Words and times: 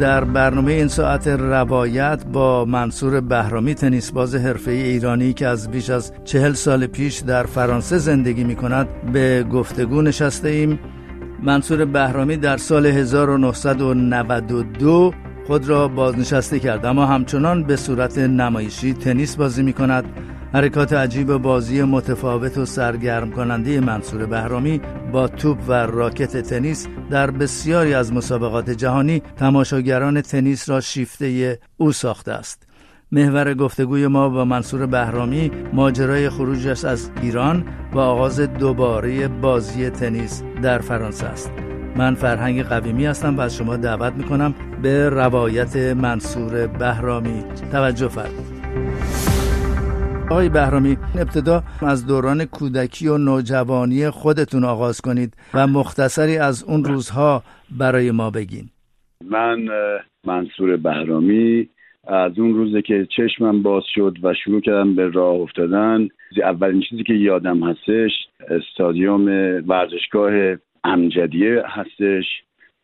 در 0.00 0.24
برنامه 0.24 0.72
این 0.72 0.88
ساعت 0.88 1.28
روایت 1.28 2.24
با 2.32 2.64
منصور 2.64 3.20
بهرامی 3.20 3.74
تنیسباز 3.74 4.34
حرفه 4.34 4.70
ایرانی 4.70 5.32
که 5.32 5.46
از 5.46 5.70
بیش 5.70 5.90
از 5.90 6.12
چهل 6.24 6.52
سال 6.52 6.86
پیش 6.86 7.18
در 7.18 7.42
فرانسه 7.42 7.98
زندگی 7.98 8.44
می 8.44 8.56
کند 8.56 8.88
به 9.12 9.44
گفتگو 9.52 10.02
نشسته 10.02 10.48
ایم 10.48 10.78
منصور 11.42 11.84
بهرامی 11.84 12.36
در 12.36 12.56
سال 12.56 12.86
1992 12.86 15.12
خود 15.46 15.68
را 15.68 15.88
بازنشسته 15.88 16.58
کرد 16.58 16.86
اما 16.86 17.06
همچنان 17.06 17.64
به 17.64 17.76
صورت 17.76 18.18
نمایشی 18.18 18.94
تنیس 18.94 19.36
بازی 19.36 19.62
می 19.62 19.72
کند 19.72 20.04
حرکات 20.52 20.92
عجیب 20.92 21.36
بازی 21.36 21.82
متفاوت 21.82 22.58
و 22.58 22.64
سرگرم 22.64 23.30
کننده 23.30 23.80
منصور 23.80 24.26
بهرامی 24.26 24.80
با 25.12 25.28
توپ 25.28 25.58
و 25.68 25.72
راکت 25.72 26.36
تنیس 26.36 26.88
در 27.10 27.30
بسیاری 27.30 27.94
از 27.94 28.12
مسابقات 28.12 28.70
جهانی 28.70 29.22
تماشاگران 29.36 30.20
تنیس 30.20 30.68
را 30.68 30.80
شیفته 30.80 31.58
او 31.76 31.92
ساخته 31.92 32.32
است. 32.32 32.66
محور 33.12 33.54
گفتگوی 33.54 34.06
ما 34.06 34.28
با 34.28 34.44
منصور 34.44 34.86
بهرامی 34.86 35.50
ماجرای 35.72 36.30
خروجش 36.30 36.84
از 36.84 37.10
ایران 37.22 37.64
و 37.92 37.98
آغاز 37.98 38.40
دوباره 38.40 39.28
بازی 39.28 39.90
تنیس 39.90 40.42
در 40.62 40.78
فرانسه 40.78 41.26
است. 41.26 41.50
من 41.96 42.14
فرهنگ 42.14 42.62
قویمی 42.62 43.06
هستم 43.06 43.36
و 43.36 43.40
از 43.40 43.56
شما 43.56 43.76
دعوت 43.76 44.12
می‌کنم 44.12 44.54
به 44.82 45.08
روایت 45.08 45.76
منصور 45.76 46.66
بهرامی 46.66 47.44
توجه 47.72 48.08
فرمایید. 48.08 48.59
آقای 50.30 50.48
بهرامی 50.48 50.96
ابتدا 51.20 51.62
از 51.82 52.06
دوران 52.06 52.44
کودکی 52.44 53.08
و 53.08 53.18
نوجوانی 53.18 54.10
خودتون 54.10 54.64
آغاز 54.64 55.00
کنید 55.00 55.36
و 55.54 55.66
مختصری 55.66 56.38
از 56.38 56.64
اون 56.68 56.84
روزها 56.84 57.42
برای 57.78 58.10
ما 58.10 58.30
بگین. 58.30 58.64
من 59.24 59.68
منصور 60.26 60.76
بهرامی 60.76 61.68
از 62.06 62.38
اون 62.38 62.54
روزه 62.54 62.82
که 62.82 63.06
چشمم 63.16 63.62
باز 63.62 63.82
شد 63.94 64.16
و 64.22 64.34
شروع 64.44 64.60
کردم 64.60 64.94
به 64.94 65.08
راه 65.08 65.34
افتادن 65.34 66.08
اولین 66.42 66.82
چیزی 66.90 67.02
که 67.02 67.14
یادم 67.14 67.62
هستش 67.62 68.10
استادیوم 68.48 69.26
ورزشگاه 69.68 70.56
امجدیه 70.84 71.62
هستش 71.66 72.24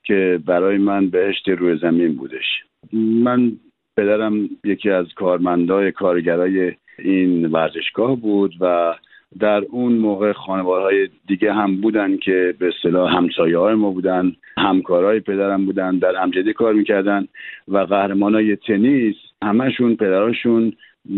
که 0.04 0.40
برای 0.46 0.78
من 0.78 1.10
بهشت 1.10 1.48
روی 1.48 1.78
زمین 1.78 2.14
بودش. 2.14 2.64
من 2.92 3.52
پدرم 3.96 4.48
یکی 4.64 4.90
از 4.90 5.06
کارمندای 5.16 5.92
کارگرای 5.92 6.72
این 6.98 7.46
ورزشگاه 7.46 8.16
بود 8.16 8.54
و 8.60 8.94
در 9.40 9.62
اون 9.70 9.92
موقع 9.92 10.32
خانواده 10.32 11.08
دیگه 11.26 11.52
هم 11.52 11.80
بودن 11.80 12.16
که 12.16 12.54
به 12.58 12.68
اصطلاح 12.68 13.16
همسایه 13.16 13.58
های 13.58 13.74
ما 13.74 13.90
بودن 13.90 14.32
همکارای 14.58 15.20
پدرم 15.20 15.66
بودن 15.66 15.98
در 15.98 16.22
امجدی 16.22 16.52
کار 16.52 16.74
می‌کردن 16.74 17.26
و 17.68 17.78
قهرمان 17.78 18.34
های 18.34 18.56
تنیس 18.56 19.16
همشون 19.42 19.96
پدراشون 19.96 20.72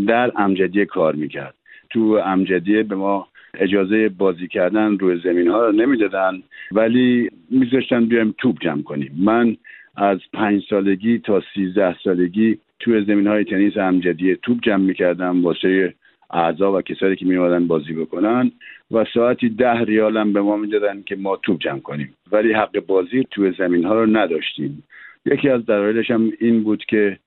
در 0.06 0.32
امجدیه 0.36 0.84
کار 0.84 1.14
می‌کرد. 1.14 1.54
تو 1.90 2.20
امجدیه 2.24 2.82
به 2.82 2.94
ما 2.94 3.28
اجازه 3.54 4.08
بازی 4.08 4.48
کردن 4.48 4.98
روی 4.98 5.20
زمین 5.24 5.48
ها 5.48 5.66
رو 5.66 5.72
نمی‌دادن 5.72 6.42
ولی 6.72 7.30
میذاشتن 7.50 8.06
بیایم 8.06 8.34
توپ 8.38 8.56
جمع 8.60 8.82
کنیم. 8.82 9.12
من 9.18 9.56
از 9.96 10.18
پنج 10.32 10.62
سالگی 10.70 11.18
تا 11.18 11.42
سیزده 11.54 11.96
سالگی 12.04 12.58
توی 12.80 13.04
زمین 13.04 13.26
های 13.26 13.44
تنیس 13.44 13.76
امجدی 13.76 14.36
توپ 14.36 14.58
جمع 14.62 14.84
می‌کردم 14.84 15.44
واسه 15.44 15.94
اعضا 16.30 16.72
و 16.72 16.82
کسانی 16.82 17.16
که 17.16 17.26
میومدن 17.26 17.66
بازی 17.66 17.92
بکنن 17.92 18.52
و 18.90 19.04
ساعتی 19.14 19.48
ده 19.48 19.80
ریالم 19.80 20.32
به 20.32 20.40
ما 20.40 20.56
می‌دادن 20.56 21.02
که 21.02 21.16
ما 21.16 21.36
توپ 21.36 21.60
جمع 21.60 21.80
کنیم. 21.80 22.14
ولی 22.32 22.52
حق 22.52 22.80
بازی 22.86 23.24
توی 23.30 23.52
زمین 23.58 23.84
ها 23.84 23.94
رو 23.94 24.06
نداشتیم. 24.06 24.84
یکی 25.26 25.48
از 25.48 25.66
دلایلش 25.66 26.10
هم 26.10 26.32
این 26.40 26.62
بود 26.62 26.84
که 26.84 27.18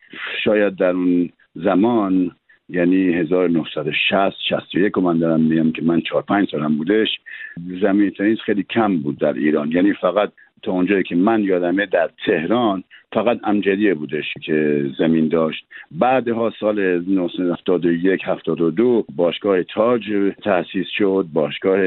شاید 0.43 0.75
در 0.75 0.89
اون 0.89 1.29
زمان 1.55 2.31
یعنی 2.69 3.13
1960 3.13 4.37
61 4.49 4.97
من 4.97 5.19
دارم 5.19 5.41
میگم 5.41 5.71
که 5.71 5.81
من 5.81 6.01
4 6.01 6.21
5 6.21 6.49
سالم 6.51 6.77
بودش 6.77 7.07
زمین 7.81 8.09
تنیس 8.09 8.39
خیلی 8.39 8.63
کم 8.63 8.97
بود 8.97 9.17
در 9.17 9.33
ایران. 9.33 9.71
یعنی 9.71 9.93
فقط 9.93 10.31
تا 10.63 10.71
اونجایی 10.71 11.03
که 11.03 11.15
من 11.15 11.43
یادمه 11.43 11.85
در 11.85 12.09
تهران 12.25 12.83
فقط 13.13 13.39
امجدیه 13.43 13.93
بودش 13.93 14.33
که 14.45 14.85
زمین 14.97 15.27
داشت. 15.27 15.65
بعدها 15.91 16.53
سال 16.59 16.79
1971 16.79 18.21
72 18.25 19.05
باشگاه 19.15 19.63
تاج 19.63 20.03
تأسیس 20.43 20.87
شد 20.97 21.25
باشگاه 21.33 21.79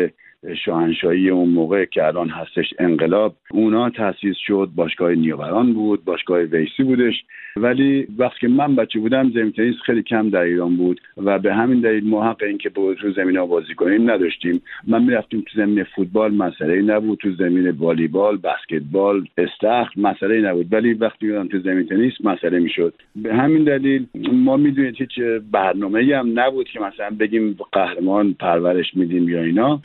شاهنشاهی 0.65 1.28
اون 1.28 1.49
موقع 1.49 1.84
که 1.84 2.06
الان 2.06 2.28
هستش 2.28 2.75
انقلاب 2.78 3.34
اونا 3.50 3.91
تاسیس 3.91 4.37
شد 4.47 4.71
باشگاه 4.77 5.15
نیاوران 5.15 5.72
بود 5.72 6.05
باشگاه 6.05 6.41
ویسی 6.41 6.82
بودش. 6.82 7.15
ولی 7.56 8.06
وقتی 8.19 8.41
که 8.41 8.49
من 8.49 8.77
بچه 8.77 8.99
بودم 8.99 9.31
زمین 9.31 9.53
تنیس 9.53 9.75
خیلی 9.87 10.03
کم 10.03 10.31
در 10.31 10.41
ایران 10.41 10.77
بود 10.77 11.00
و 11.16 11.38
به 11.38 11.54
همین 11.54 11.81
دلیل 11.81 12.09
ما 12.09 12.31
حق 12.31 12.43
اینکه 12.43 12.69
با 12.69 12.94
تو 12.94 13.12
زمین 13.12 13.44
بازی 13.47 13.75
کنیم 13.75 14.10
نداشتیم. 14.10 14.62
من 14.87 15.03
می‌رفتیم 15.03 15.41
تو 15.41 15.60
زمین 15.60 15.84
فوتبال 15.84 16.34
مسئله 16.34 16.83
نبود. 16.83 17.19
تو 17.19 17.31
زمین 17.33 17.71
والیبال 17.71 18.37
بسکتبال 18.37 19.27
استخر 19.38 19.91
مسئله 19.97 20.41
نبود. 20.41 20.72
ولی 20.72 20.94
وقتی 20.94 21.27
میرم 21.27 21.49
تو 21.49 21.59
زمین 21.59 21.87
تنیس 21.87 22.12
مسئله 22.25 22.59
می‌شد. 22.59 22.94
به 23.16 23.34
همین 23.34 23.65
دلیل 23.65 24.06
ما 24.33 24.56
می‌دونید 24.56 24.97
هیچ 24.97 25.21
برنامه 25.53 26.16
هم 26.16 26.41
نبود 26.41 26.69
که 26.69 26.81
مثلا 26.81 27.10
بگیم 27.21 27.56
قهرمان 27.72 28.33
پرورش 28.41 28.97
میدیم 28.97 29.28
یا 29.28 29.43
اینا. 29.43 29.81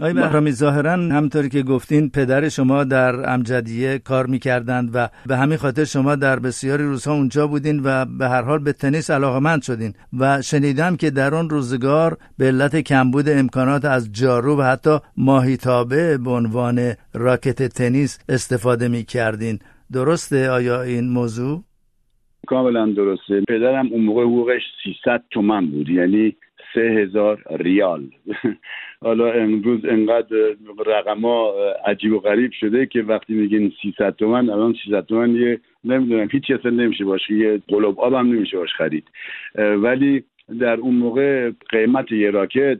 آقای 0.00 0.12
بهرامی 0.12 0.50
ظاهرا 0.50 0.92
همطوری 0.92 1.48
که 1.48 1.62
گفتین 1.62 2.10
پدر 2.10 2.48
شما 2.48 2.84
در 2.84 3.32
امجدیه 3.34 3.98
کار 3.98 4.26
می‌کردند 4.26 4.90
و 4.94 5.08
به 5.26 5.36
همین 5.36 5.56
خاطر 5.56 5.84
شما 5.84 6.14
در 6.14 6.38
بسیاری 6.38 6.84
روزها 6.84 7.14
اونجا 7.14 7.46
بودین 7.46 7.80
و 7.84 8.04
به 8.18 8.28
هر 8.28 8.42
حال 8.42 8.58
به 8.58 8.72
تنیس 8.72 9.10
علاقمند 9.10 9.62
شدین 9.62 9.92
و 10.18 10.42
شنیدم 10.42 10.96
که 10.96 11.10
در 11.10 11.34
آن 11.34 11.50
روزگار 11.50 12.16
به 12.38 12.44
علت 12.44 12.76
کمبود 12.76 13.28
امکانات 13.28 13.84
از 13.84 14.12
جارو 14.12 14.56
و 14.58 14.62
حتی 14.62 14.98
ماهیتابه 15.16 16.18
به 16.18 16.30
عنوان 16.30 16.92
راکت 17.14 17.62
تنیس 17.62 18.18
استفاده 18.28 18.88
می‌کردین. 18.88 19.58
درسته 19.92 20.50
آیا 20.50 20.82
این 20.82 21.08
موضوع؟ 21.08 21.62
کاملا 22.46 22.92
درسته. 22.96 23.40
پدرم 23.48 23.92
اون 23.92 24.04
موقع 24.04 24.22
حقوقش 24.22 24.62
300 24.84 25.22
تومن 25.30 25.66
بود. 25.70 25.88
یعنی 25.88 26.36
سه 26.74 26.80
هزار 26.80 27.42
ریال. 27.50 28.02
حالا 29.00 29.32
امروز 29.32 29.84
انقدر 29.84 30.36
رقما 30.86 31.52
عجیب 31.86 32.12
و 32.12 32.18
غریب 32.18 32.52
شده 32.52 32.86
که 32.86 33.02
وقتی 33.02 33.34
میگین 33.34 33.72
300 33.82 34.16
تومن 34.16 34.50
الان 34.50 34.74
300 34.84 35.06
تومن 35.06 35.34
یه 35.34 35.60
نمی‌دونم 35.84 36.28
هیچ 36.32 36.50
اصلا 36.50 36.70
نمیشه 36.70 37.04
باشه 37.04 37.34
یه 37.34 37.62
قلوب 37.68 38.00
آب 38.00 38.14
هم 38.14 38.26
نمیشه 38.26 38.56
باش 38.56 38.72
خرید. 38.72 39.04
ولی 39.54 40.24
در 40.60 40.74
اون 40.74 40.94
موقع 40.94 41.50
قیمت 41.70 42.12
یه 42.12 42.30
راکت 42.30 42.78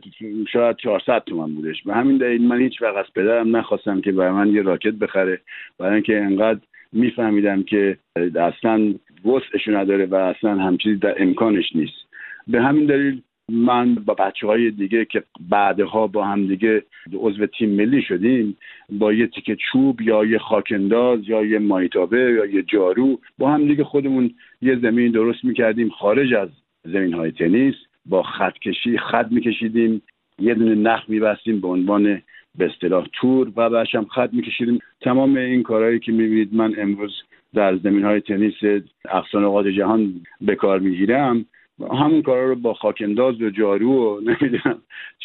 شاید 0.51 0.75
400 0.75 1.23
تومن 1.25 1.55
بودش. 1.55 1.83
به 1.83 1.93
همین 1.93 2.17
دلیل 2.17 2.47
من 2.47 2.61
هیچ 2.61 2.81
وقت 2.81 2.95
از 2.95 3.05
پدرم 3.15 3.57
نخواستم 3.57 4.01
که 4.01 4.11
برای 4.11 4.31
من 4.31 4.53
یه 4.53 4.61
راکت 4.61 4.93
بخره. 4.93 5.41
برای 5.79 5.93
اینکه 5.93 6.17
انقدر 6.17 6.59
میفهمیدم 6.93 7.63
که 7.63 7.97
اصلا 8.35 8.93
وسعشو 9.25 9.77
نداره 9.77 10.05
و 10.05 10.15
اصلا 10.15 10.55
همچیزی 10.55 10.95
در 10.95 11.15
امکانش 11.17 11.75
نیست. 11.75 12.09
به 12.47 12.61
همین 12.61 12.85
دلیل 12.85 13.21
من 13.51 13.95
با 13.95 14.13
بچه 14.13 14.47
های 14.47 14.71
دیگه 14.71 15.05
که 15.05 15.23
بعدها 15.49 16.07
با 16.07 16.25
هم 16.25 16.47
دیگه 16.47 16.83
عضو 17.13 17.45
تیم 17.45 17.69
ملی 17.69 18.01
شدیم 18.01 18.57
با 18.89 19.13
یه 19.13 19.27
تیکه 19.27 19.57
چوب 19.71 20.01
یا 20.01 20.25
یه 20.25 20.37
خاکنداز 20.37 21.19
یا 21.29 21.45
یه 21.45 21.59
مایتابه 21.59 22.17
یا 22.17 22.45
یه 22.45 22.61
جارو 22.61 23.19
با 23.37 23.51
هم 23.51 23.67
دیگه 23.67 23.83
خودمون 23.83 24.31
یه 24.61 24.79
زمین 24.79 25.11
درست 25.11 25.45
می‌کردیم 25.45 25.89
خارج 25.89 26.33
از 26.33 26.49
زمین 26.83 27.13
های 27.13 27.31
تنیس. 27.31 27.75
با 28.05 28.23
خط 28.23 28.53
کشی 28.53 28.97
خط 28.97 29.27
میکشیدیم. 29.31 30.01
یه 30.39 30.53
دونه 30.53 30.75
نخ 30.75 31.03
میبستیم 31.07 31.61
به 31.61 31.67
عنوان 31.67 32.21
به 32.55 32.65
اصطلاح 32.65 33.07
تور 33.13 33.47
و 33.47 33.69
بعدش 33.69 33.95
هم 33.95 34.05
خط 34.05 34.29
میکشیدیم. 34.33 34.79
تمام 35.01 35.37
این 35.37 35.63
کارهایی 35.63 35.99
که 35.99 36.11
می‌بینید 36.11 36.55
من 36.55 36.73
امروز 36.77 37.13
در 37.53 37.77
زمین 37.77 38.03
های 38.03 38.21
تنیس 38.21 38.83
اقصان 39.09 39.73
جهان 39.73 40.21
به 40.41 40.55
کار 40.55 40.79
می‌گیرم. 40.79 41.45
همون 41.81 42.21
کارا 42.21 42.45
رو 42.45 42.55
با 42.55 42.73
خاکنداز 42.73 43.41
و 43.41 43.49
جارو 43.49 43.91
و 43.91 44.19
نمی‌دونم 44.19 44.81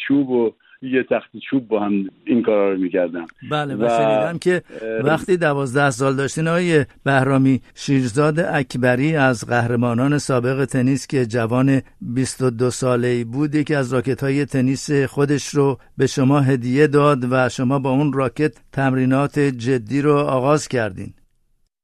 چوب 0.07 0.29
و 0.29 0.51
یه 0.81 1.03
تخت 1.03 1.37
چوب 1.49 1.67
با 1.67 1.79
هم 1.79 2.09
این 2.25 2.41
کارا 2.41 2.71
رو 2.71 2.77
می‌کردم 2.77 3.25
بله 3.51 3.75
و, 3.75 3.89
شنیدم 3.89 4.37
که 4.41 4.61
وقتی 5.03 5.37
دوازده 5.37 5.89
سال 5.89 6.15
داشتین 6.15 6.47
آقای 6.47 6.85
بهرامی 7.05 7.61
شیرزاد 7.75 8.39
اکبری 8.39 9.15
از 9.15 9.47
قهرمانان 9.47 10.17
سابق 10.17 10.65
تنیس 10.65 11.07
که 11.07 11.25
جوان 11.25 11.81
22 12.01 12.69
ساله 12.69 13.07
ای 13.07 13.23
بود 13.23 13.55
یکی 13.55 13.75
از 13.75 13.93
راکت 13.93 14.23
های 14.23 14.45
تنیس 14.45 14.91
خودش 14.91 15.47
رو 15.47 15.77
به 15.97 16.07
شما 16.07 16.39
هدیه 16.39 16.87
داد 16.87 17.17
و 17.31 17.49
شما 17.49 17.79
با 17.79 17.89
اون 17.89 18.13
راکت 18.13 18.53
تمرینات 18.71 19.39
جدی 19.39 20.01
رو 20.01 20.13
آغاز 20.13 20.67
کردین. 20.67 21.13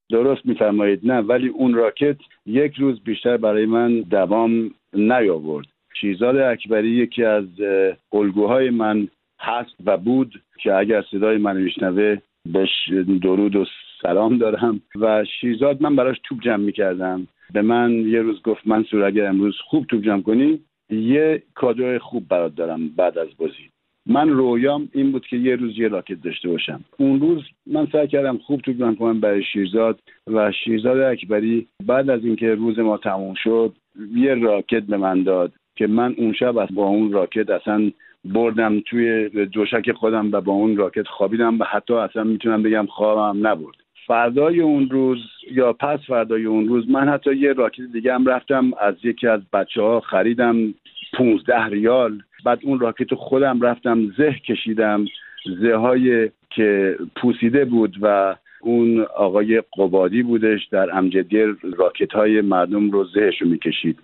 درست 0.09 0.45
میفرمایید 0.45 0.99
نه 1.03 1.21
ولی 1.21 1.47
اون 1.47 1.73
راکت 1.73 2.17
یک 2.45 2.75
روز 2.75 3.03
بیشتر 3.03 3.37
برای 3.37 3.65
من 3.65 4.01
دوام 4.01 4.71
نیاورد. 4.93 5.65
شیزاد 6.01 6.37
اکبری 6.37 6.89
یکی 6.89 7.23
از 7.23 7.45
الگوهای 8.13 8.69
من 8.69 9.07
هست 9.39 9.75
و 9.85 9.97
بود 9.97 10.41
که 10.63 10.73
اگر 10.73 11.01
صدای 11.11 11.37
من 11.37 11.57
میشنوه 11.57 12.17
بهش 12.53 12.89
درود 13.21 13.55
و 13.55 13.65
سلام 14.01 14.37
دارم. 14.37 14.81
و 14.95 15.25
شیزاد 15.41 15.81
من 15.81 15.95
براش 15.95 16.17
توپ 16.23 16.41
جمع 16.41 16.63
می‌کردم. 16.63 17.27
به 17.53 17.61
من 17.61 17.91
یه 17.91 18.21
روز 18.21 18.41
گفت 18.41 18.67
منصور 18.67 19.03
اگر 19.03 19.25
امروز 19.25 19.57
خوب 19.69 19.85
توپ 19.85 20.01
جمع 20.01 20.21
کنی 20.21 20.59
یه 20.89 21.43
کادو 21.53 21.99
خوب 21.99 22.27
برات 22.27 22.55
دارم 22.55 22.89
بعد 22.89 23.17
از 23.17 23.27
بازی. 23.37 23.70
من 24.05 24.29
رویام 24.29 24.89
این 24.93 25.11
بود 25.11 25.25
که 25.25 25.37
یه 25.37 25.55
روز 25.55 25.79
یه 25.79 25.87
راکت 25.87 26.21
داشته 26.23 26.49
باشم. 26.49 26.83
اون 26.97 27.19
روز 27.19 27.43
من 27.67 27.87
سعی 27.91 28.07
کردم 28.07 28.37
خوب 28.37 28.61
توپ 28.61 28.75
جمع 28.75 28.95
کنم 28.95 29.19
برای 29.19 29.43
شیرزاد 29.43 29.99
و 30.27 30.51
شیرزاد 30.51 30.99
اکبری 30.99 31.67
بعد 31.85 32.09
از 32.09 32.25
اینکه 32.25 32.55
روز 32.55 32.79
ما 32.79 32.97
تموم 32.97 33.33
شد 33.33 33.73
یه 34.15 34.35
راکت 34.35 34.83
به 34.83 34.97
من 34.97 35.23
داد 35.23 35.51
که 35.75 35.87
من 35.87 36.15
اون 36.17 36.33
شب 36.33 36.69
با 36.69 36.85
اون 36.85 37.11
راکت 37.11 37.49
اصلا 37.49 37.91
بردم 38.25 38.79
توی 38.79 39.29
دوشک 39.45 39.91
خودم 39.91 40.31
و 40.31 40.41
با 40.41 40.53
اون 40.53 40.77
راکت 40.77 41.07
خوابیدم 41.07 41.59
و 41.59 41.63
حتی 41.63 41.93
اصلا 41.93 42.23
می‌تونم 42.23 42.63
بگم 42.63 42.85
خوابم 42.85 43.47
نبرد. 43.47 43.75
فردای 44.07 44.59
اون 44.59 44.89
روز 44.89 45.17
یا 45.51 45.73
پس 45.73 45.99
فردای 46.07 46.45
اون 46.45 46.67
روز 46.67 46.89
من 46.89 47.09
حتی 47.09 47.35
یه 47.35 47.53
راکت 47.53 47.81
دیگه 47.93 48.13
هم 48.13 48.25
رفتم 48.25 48.71
از 48.81 48.95
یکی 49.03 49.27
از 49.27 49.41
بچه 49.53 49.81
ها 49.81 49.99
خریدم. 49.99 50.73
15 51.13 51.65
ریال. 51.65 52.21
بعد 52.45 52.59
اون 52.63 52.79
راکت 52.79 53.13
خودم 53.13 53.61
رفتم 53.61 54.11
زه 54.17 54.33
کشیدم. 54.33 55.05
زه 55.61 55.75
های 55.75 56.29
که 56.49 56.97
پوسیده 57.15 57.65
بود 57.65 57.97
و 58.01 58.35
اون 58.61 59.01
آقای 59.01 59.63
قبادی 59.77 60.23
بودش 60.23 60.65
در 60.65 60.97
امجدی 60.97 61.45
راکت 61.77 62.11
های 62.11 62.41
مردم 62.41 62.91
رو 62.91 63.03
زهش 63.03 63.41
رو 63.41 63.47
می‌کشید. 63.47 63.99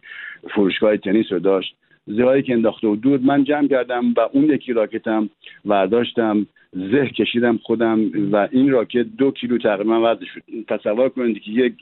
فروشگاه 0.55 0.97
تنیس 0.97 1.31
رو 1.31 1.39
داشت. 1.39 1.75
زهایی 2.07 2.43
که 2.43 2.53
انداخته 2.53 2.87
و 2.87 2.95
دود 2.95 3.25
من 3.25 3.43
جمع 3.43 3.67
کردم 3.67 4.13
و 4.17 4.19
اون 4.33 4.43
یکی 4.43 4.73
راکتم 4.73 5.29
ورداشتم 5.65 6.47
زه 6.73 7.07
کشیدم 7.07 7.57
خودم 7.57 8.11
و 8.31 8.47
این 8.51 8.71
راکت 8.71 9.05
دو 9.17 9.31
کیلو 9.31 9.57
تقریبا 9.57 10.11
وزن 10.11 10.25
شد 10.25 10.41
تصور 10.67 11.09
کنید 11.09 11.41
که 11.41 11.51
یک 11.51 11.73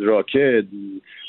راکت 0.00 0.64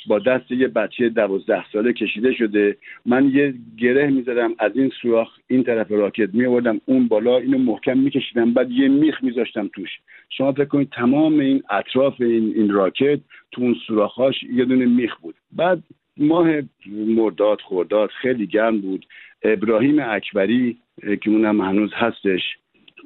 با 0.08 0.20
دست 0.20 0.52
یه 0.52 0.68
بچه 0.68 1.10
دوازده 1.10 1.64
ساله 1.74 1.94
کشیده 1.94 2.34
شده. 2.34 2.78
من 3.06 3.30
یه 3.30 3.54
گره 3.78 4.08
می‌زدم 4.08 4.52
از 4.60 4.72
این 4.76 4.92
سوراخ 5.02 5.30
این 5.48 5.64
طرف 5.64 5.92
راکت 5.92 6.30
می 6.34 6.46
آوردم 6.46 6.82
اون 6.86 7.08
بالا 7.08 7.38
اینو 7.38 7.58
محکم 7.58 7.98
میکشیدم 7.98 8.54
بعد 8.54 8.72
یه 8.72 8.88
میخ 8.88 9.24
میذاشتم 9.24 9.70
توش. 9.74 9.90
شما 10.30 10.52
فکر 10.52 10.66
کنید 10.66 10.90
تمام 10.90 11.40
این 11.40 11.64
اطراف 11.70 12.22
این, 12.22 12.54
این 12.56 12.70
راکت 12.70 13.20
تو 13.52 13.62
اون 13.62 13.76
سوراخاش 13.88 14.44
یه 14.44 14.66
دونه 14.66 14.86
میخ 14.86 15.16
بود. 15.16 15.36
بعد 15.52 15.84
ماه 16.20 16.48
مرداد 16.88 17.62
خورداد 17.62 18.10
خیلی 18.10 18.48
گرم 18.48 18.82
بود. 18.82 19.06
ابراهیم 19.44 20.00
اکبری 20.00 20.78
که 21.22 21.30
اونم 21.30 21.62
هنوز 21.62 21.92
هستش 21.94 22.42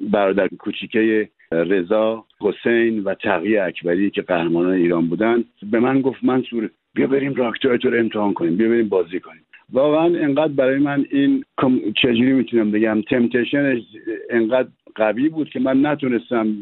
برادر 0.00 0.48
کوچیکه 0.58 1.28
رضا 1.52 2.24
حسین 2.40 3.02
و 3.02 3.14
تقیه 3.14 3.62
اکبری 3.62 4.10
که 4.10 4.22
قهرمانان 4.22 4.72
ایران 4.72 5.06
بودن 5.06 5.44
به 5.70 5.80
من 5.80 6.00
گفت 6.00 6.24
منصور 6.24 6.70
بیا 6.94 7.06
بریم 7.06 7.34
راکتور 7.34 7.76
تو 7.76 7.90
رو 7.90 7.98
امتحان 7.98 8.32
کنیم 8.32 8.56
بیا 8.56 8.68
بریم 8.68 8.88
بازی 8.88 9.20
کنیم. 9.20 9.42
واقعا 9.72 10.04
انقدر 10.04 10.52
برای 10.52 10.78
من 10.78 11.06
این 11.10 11.44
چجوری 11.96 12.32
می‌تونم 12.32 12.70
بگم 12.70 13.02
تمتشن 13.02 13.80
انقدر 14.30 14.68
قوی 14.94 15.28
بود 15.28 15.50
که 15.50 15.60
من 15.60 15.86
نتونستم 15.86 16.56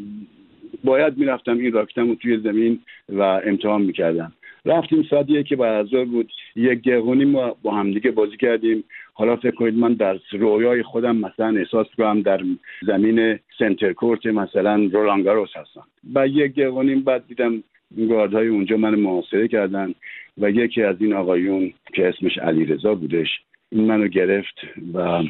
باید 0.83 1.17
می‌رفتم 1.17 1.57
این 1.57 1.71
راکتم 1.71 2.09
رو 2.09 2.15
توی 2.15 2.37
زمین 2.37 2.79
و 3.09 3.21
امتحان 3.21 3.81
می‌کردم. 3.81 4.31
رفتیم 4.65 5.03
ساعت 5.09 5.47
که 5.47 5.55
بعد 5.55 5.85
از 5.85 6.07
بود. 6.07 6.31
یک 6.55 6.81
گهونی 6.81 7.25
ما 7.25 7.55
با 7.63 7.71
همدیگه 7.71 8.11
بازی 8.11 8.37
کردیم. 8.37 8.83
حالا 9.13 9.35
فکر 9.35 9.55
کنید 9.55 9.73
من 9.73 9.93
در 9.93 10.19
رویای 10.31 10.83
خودم 10.83 11.15
مثلا 11.15 11.57
احساس 11.57 11.87
کنم 11.97 12.21
در 12.21 12.41
زمین 12.87 13.39
سنتر 13.59 13.93
کورت 13.93 14.25
مثلا 14.25 14.89
رولانگاروس 14.93 15.49
هستم. 15.55 15.83
و 16.15 16.27
یک 16.27 16.53
گهونیم 16.53 17.03
بعد 17.03 17.27
دیدم 17.27 17.63
گاردهای 18.09 18.47
اونجا 18.47 18.77
من 18.77 18.95
محاصره 18.95 19.47
کردن 19.47 19.93
و 20.37 20.49
یکی 20.49 20.83
از 20.83 20.95
این 20.99 21.13
آقایون 21.13 21.73
که 21.93 22.07
اسمش 22.07 22.37
علی 22.37 22.65
رضا 22.65 22.95
بودش 22.95 23.27
این 23.71 23.85
منو 23.85 24.07
گرفت 24.07 24.55
و 24.93 25.23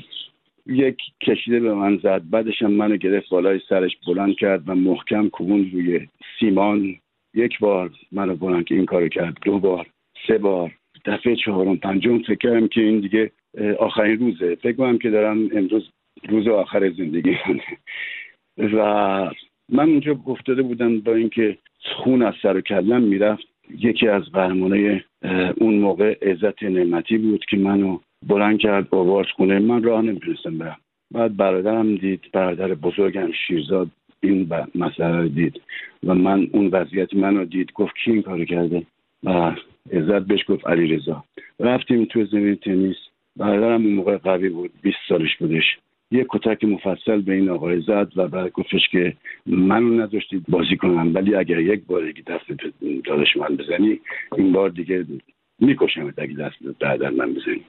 یک 0.65 0.97
کشیده 1.21 1.59
به 1.59 1.73
من 1.73 1.97
زد. 1.97 2.21
بعدش 2.29 2.61
هم 2.61 2.71
منو 2.71 2.97
گرفت 2.97 3.29
بالای 3.29 3.59
سرش 3.69 3.97
بلند 4.07 4.35
کرد 4.35 4.69
و 4.69 4.75
محکم 4.75 5.29
کوبون 5.29 5.69
روی 5.73 6.07
سیمان 6.39 6.95
یک 7.33 7.59
بار 7.59 7.91
منو 8.11 8.35
بلند 8.35 8.65
که 8.65 8.75
این 8.75 8.85
کارو 8.85 9.07
کرد 9.07 9.37
دو 9.45 9.59
بار 9.59 9.87
سه 10.27 10.37
بار 10.37 10.71
دفعه 11.05 11.35
چهارم 11.35 11.77
پنجم 11.77 12.19
فکر 12.19 12.35
کردم 12.35 12.67
که 12.67 12.81
این 12.81 12.99
دیگه 12.99 13.31
آخرین 13.79 14.19
روزه. 14.19 14.55
فکر 14.55 14.75
کنم 14.75 14.97
که 14.97 15.09
دارم 15.09 15.49
امروز 15.53 15.89
روز 16.29 16.47
آخر 16.47 16.89
زندگی 16.89 17.37
و 18.57 19.31
من 19.69 19.89
اونجا 19.89 20.19
افتاده 20.27 20.61
بودم 20.61 20.99
با 20.99 21.15
اینکه 21.15 21.57
خون 21.79 22.21
از 22.21 22.33
سر 22.41 22.57
و 22.57 22.61
کلم 22.61 23.01
می‌رفت. 23.01 23.47
یکی 23.79 24.07
از 24.07 24.31
قهرمانای 24.31 25.01
اون 25.57 25.73
موقع 25.73 26.17
عزت 26.21 26.63
نعمتی 26.63 27.17
بود 27.17 27.45
که 27.45 27.57
منو 27.57 27.99
بلند 28.27 28.59
کرد 28.59 28.87
آورد 28.91 29.27
خونه 29.27 29.59
من. 29.59 29.83
راه 29.83 30.01
نمی‌تونستم 30.01 30.57
برم. 30.57 30.77
بعد 31.11 31.37
برادرم 31.37 31.95
دید 31.95 32.21
برادر 32.33 32.73
بزرگم 32.73 33.31
شیرزاد 33.31 33.87
این 34.23 34.49
مسئله 34.75 35.17
رو 35.17 35.27
دید. 35.27 35.61
و 36.03 36.15
من 36.15 36.47
اون 36.51 36.67
وضعیت 36.67 37.13
منو 37.13 37.45
دید. 37.45 37.71
گفت 37.73 37.93
کی 38.05 38.11
این 38.11 38.21
کارو 38.21 38.45
کرده؟ 38.45 38.83
و 39.23 39.55
عزت 39.91 40.27
بهش 40.27 40.43
گفت 40.47 40.67
علی 40.67 40.95
رضا 40.95 41.23
رفتیم 41.59 42.05
تو 42.05 42.25
زمین 42.25 42.55
تنیس. 42.55 42.95
برادرم 43.37 43.85
اون 43.85 43.93
موقع 43.93 44.17
قوی 44.17 44.49
بود. 44.49 44.71
20 44.81 44.97
سالش 45.09 45.37
بودش. 45.37 45.77
یه 46.11 46.25
کتک 46.29 46.63
مفصل 46.63 47.21
به 47.21 47.33
این 47.33 47.49
آقای 47.49 47.81
زد 47.81 48.11
و 48.15 48.27
بعد 48.27 48.51
گفتش 48.51 48.87
که 48.91 49.13
منو 49.45 49.89
نذاشتید 49.89 50.43
بازی 50.49 50.77
کنم. 50.77 51.15
ولی 51.15 51.35
اگر 51.35 51.59
یک 51.59 51.85
بار 51.85 52.05
دیگه 52.05 52.23
دست 52.27 52.45
دادش 53.05 53.37
من 53.37 53.55
بزنی 53.55 53.99
این 54.37 54.51
بار 54.51 54.69
دیگه 54.69 55.05
می‌کشم 55.59 56.13
اگه 56.17 56.33
دست 56.33 56.55
در 56.79 57.09
من 57.09 57.33
بزنی. 57.33 57.63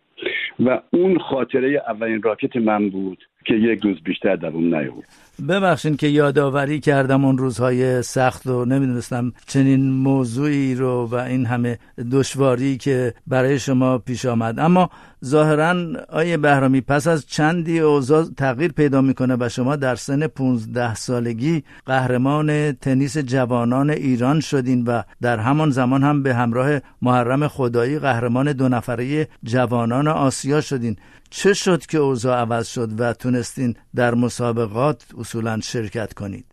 و 0.61 0.81
اون 0.91 1.19
خاطره 1.19 1.83
اولین 1.89 2.23
راکت 2.23 2.57
من 2.57 2.91
بود 2.91 3.19
که 3.45 3.55
یک 3.55 3.81
روز 3.85 3.97
بیشتر 4.05 4.37
دوم 4.37 4.75
نیاورد. 4.75 5.09
ببخشین 5.49 5.97
که 5.97 6.07
یادآوری 6.07 6.81
کردم 6.81 7.25
اون 7.25 7.39
روزهای 7.39 8.03
سخت 8.03 8.47
و 8.47 8.65
نمی‌دونستم 8.65 9.33
چنین 9.47 9.91
موضوعی 9.91 10.75
رو 10.75 11.07
و 11.07 11.15
این 11.15 11.47
همه 11.47 11.79
دشواری 12.13 12.77
که 12.77 13.15
برای 13.27 13.59
شما 13.59 13.99
پیش 13.99 14.27
آمد. 14.27 14.59
اما 14.59 14.91
ظاهرا 15.25 15.75
آیه 16.09 16.37
بهرامی 16.37 16.81
پس 16.81 17.07
از 17.07 17.27
چندی 17.27 17.81
اوضاع 17.81 18.25
تغییر 18.37 18.73
پیدا 18.73 19.01
می‌کنه 19.01 19.37
و 19.41 19.49
شما 19.49 19.77
در 19.77 19.95
سن 19.95 20.27
15 20.27 20.95
سالگی 20.95 21.63
قهرمان 21.87 22.73
تنیس 22.73 23.19
جوانان 23.19 23.91
ایران 23.91 24.41
شدین 24.41 24.85
و 24.85 25.03
در 25.23 25.39
همان 25.39 25.71
زمان 25.71 26.03
هم 26.03 26.23
به 26.23 26.35
همراه 26.35 26.81
محرم 27.03 27.49
خدایی 27.49 27.99
قهرمان 27.99 28.53
دو 28.53 28.69
نفره 28.69 29.29
جوانان 29.43 30.04
آسیا 30.11 30.61
شدین. 30.61 30.97
چه 31.31 31.55
شد 31.55 31.87
که 31.91 31.99
اوضاع 31.99 32.37
عوض 32.41 32.69
شد 32.75 32.89
و 32.99 33.13
تونستین 33.13 33.75
در 33.95 34.15
مسابقات 34.15 35.07
اصولا 35.19 35.61
شرکت 35.61 36.15
کنید؟ 36.15 36.45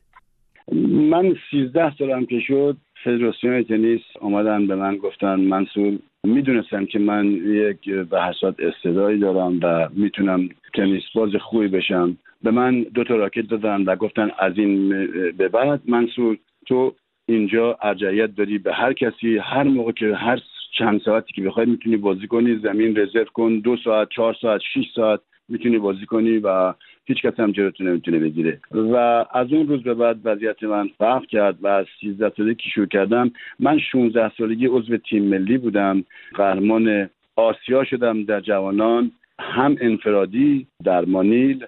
من 1.12 1.36
سیزده 1.51 1.96
سالم 1.96 2.25
که 2.25 2.39
شد 2.48 2.77
فدراسیون 3.03 3.63
تنیس 3.63 4.01
آمدن 4.22 4.67
به 4.67 4.75
من 4.75 4.98
گفتن 4.98 5.39
منصور 5.39 6.00
می‌دونستم 6.24 6.86
که 6.86 7.00
من 7.00 7.25
یک 7.31 7.89
به 7.89 8.24
حساد 8.24 8.55
استعدایی 8.62 9.20
دارم 9.20 9.60
و 9.63 9.89
می‌تونم 9.93 10.50
تنیس 10.74 11.03
باز 11.15 11.29
خوبی 11.36 11.67
بشم. 11.67 12.17
به 12.43 12.51
من 12.51 12.81
دو 12.81 13.03
تا 13.03 13.15
راکت 13.15 13.48
دادن 13.48 13.81
و 13.84 13.96
گفتن 13.96 14.29
از 14.39 14.53
این 14.58 14.89
به 15.38 15.48
بعد 15.48 15.81
منصور 15.86 16.38
تو 16.67 16.96
اینجا 17.25 17.77
ارجعیت 17.81 18.36
داری 18.36 18.58
به 18.58 18.74
هر 18.74 18.93
کسی 18.93 19.38
هر 19.38 19.63
موقع 19.63 19.91
که 19.91 20.15
هر 20.15 20.39
چند 20.72 21.01
ساعتی 21.01 21.34
که 21.34 21.42
بخوای 21.42 21.66
می‌تونی 21.66 21.98
بازی 21.98 22.28
کنی 22.28 22.56
زمین 22.56 22.98
رزرو 22.98 23.25
کن 23.25 23.60
دو 23.60 23.78
ساعت 23.84 24.10
چهار 24.10 24.36
ساعت 24.42 24.62
شیش 24.74 24.86
ساعت 24.96 25.20
می‌تونی 25.50 25.78
بازی 25.78 26.06
کنی 26.06 26.38
و 26.38 26.74
هیچ 27.06 27.22
کس 27.22 27.40
هم 27.40 27.51
جلوتو 27.51 27.84
نمی‌تونه 27.84 28.20
بگیره. 28.20 28.60
و 28.72 28.96
از 29.34 29.54
اون 29.54 29.68
روز 29.68 29.84
به 29.84 29.94
بعد 29.94 30.20
وضعیت 30.24 30.63
من 30.63 30.90
فرق 30.98 31.25
کرد 31.25 31.58
و 31.62 31.68
از 31.68 31.86
13 32.01 32.32
سالگی 32.38 32.56
که 32.56 32.70
شروع 32.70 32.88
کردم. 32.88 33.32
من 33.60 33.80
16 33.80 34.32
سالگی 34.38 34.68
عضو 34.68 34.98
تیم 34.98 35.24
ملی 35.24 35.58
بودم. 35.58 36.06
قهرمان 36.34 37.10
آسیا 37.36 37.84
شدم 37.84 38.24
در 38.24 38.40
جوانان. 38.40 39.12
هم 39.40 39.75
انفرادی 39.82 40.68
در 40.84 41.06
مانیل. 41.06 41.66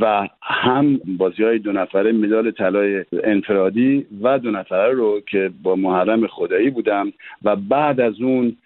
و 0.00 0.28
هم 0.42 1.00
بازی 1.18 1.42
های 1.42 1.58
دو 1.58 1.72
نفره 1.72 2.12
مدال 2.12 2.50
طلای 2.50 3.04
انفرادی 3.24 4.06
و 4.22 4.38
دو 4.38 4.50
نفره 4.50 4.92
رو 4.92 5.20
که 5.20 5.50
با 5.62 5.76
محرم 5.76 6.26
خدایی 6.26 6.70
بودم 6.70 7.12
و 7.44 7.56
بعد 7.56 8.00
از 8.00 8.20
اون 8.20 8.56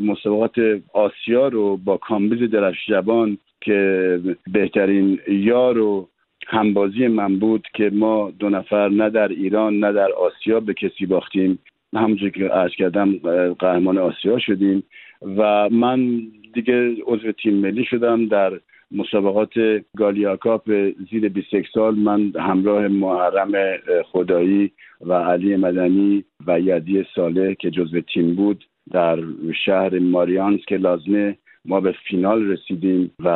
مسابقات 0.00 0.80
آسیا 0.92 1.48
رو 1.48 1.76
با 1.76 1.96
کامبیز 1.96 2.50
درفش 2.50 2.86
جبان 2.86 3.38
که 3.60 4.20
بهترین 4.52 5.18
یار 5.28 5.78
و 5.78 6.08
همبازی 6.46 7.08
من 7.08 7.38
بود 7.38 7.66
که 7.74 7.90
ما 7.92 8.30
دو 8.38 8.48
نفر 8.48 8.88
نه 8.88 9.10
در 9.10 9.28
ایران 9.28 9.78
نه 9.78 9.92
در 9.92 10.12
آسیا 10.12 10.60
به 10.60 10.74
کسی 10.74 11.06
باختیم. 11.06 11.58
همونجور 11.94 12.30
که 12.30 12.54
ارز 12.56 12.72
کردم 12.72 13.16
قهرمان 13.58 13.98
آسیا 13.98 14.38
شدیم 14.38 14.82
و 15.36 15.68
من 15.70 16.22
دیگه 16.54 16.96
عضو 17.06 17.32
تیم 17.32 17.54
ملی 17.54 17.84
شدم 17.84 18.26
در 18.26 18.60
مسابقات 18.92 19.52
گالیاکاپ 19.96 20.70
زیر 21.10 21.28
21 21.28 21.66
سال 21.74 21.94
من 21.94 22.32
همراه 22.36 22.88
محرم 22.88 23.52
خدایی 24.04 24.72
و 25.00 25.12
علی 25.12 25.56
مدنی 25.56 26.24
و 26.46 26.60
یدی 26.60 27.06
صالح 27.14 27.54
که 27.54 27.70
جزو 27.70 28.00
تیم 28.00 28.34
بود 28.34 28.64
در 28.92 29.18
شهر 29.64 29.98
ماریانس 29.98 30.60
که 30.68 30.76
لازمه 30.76 31.38
ما 31.64 31.80
به 31.80 31.94
فینال 32.08 32.42
رسیدیم 32.42 33.10
و 33.24 33.28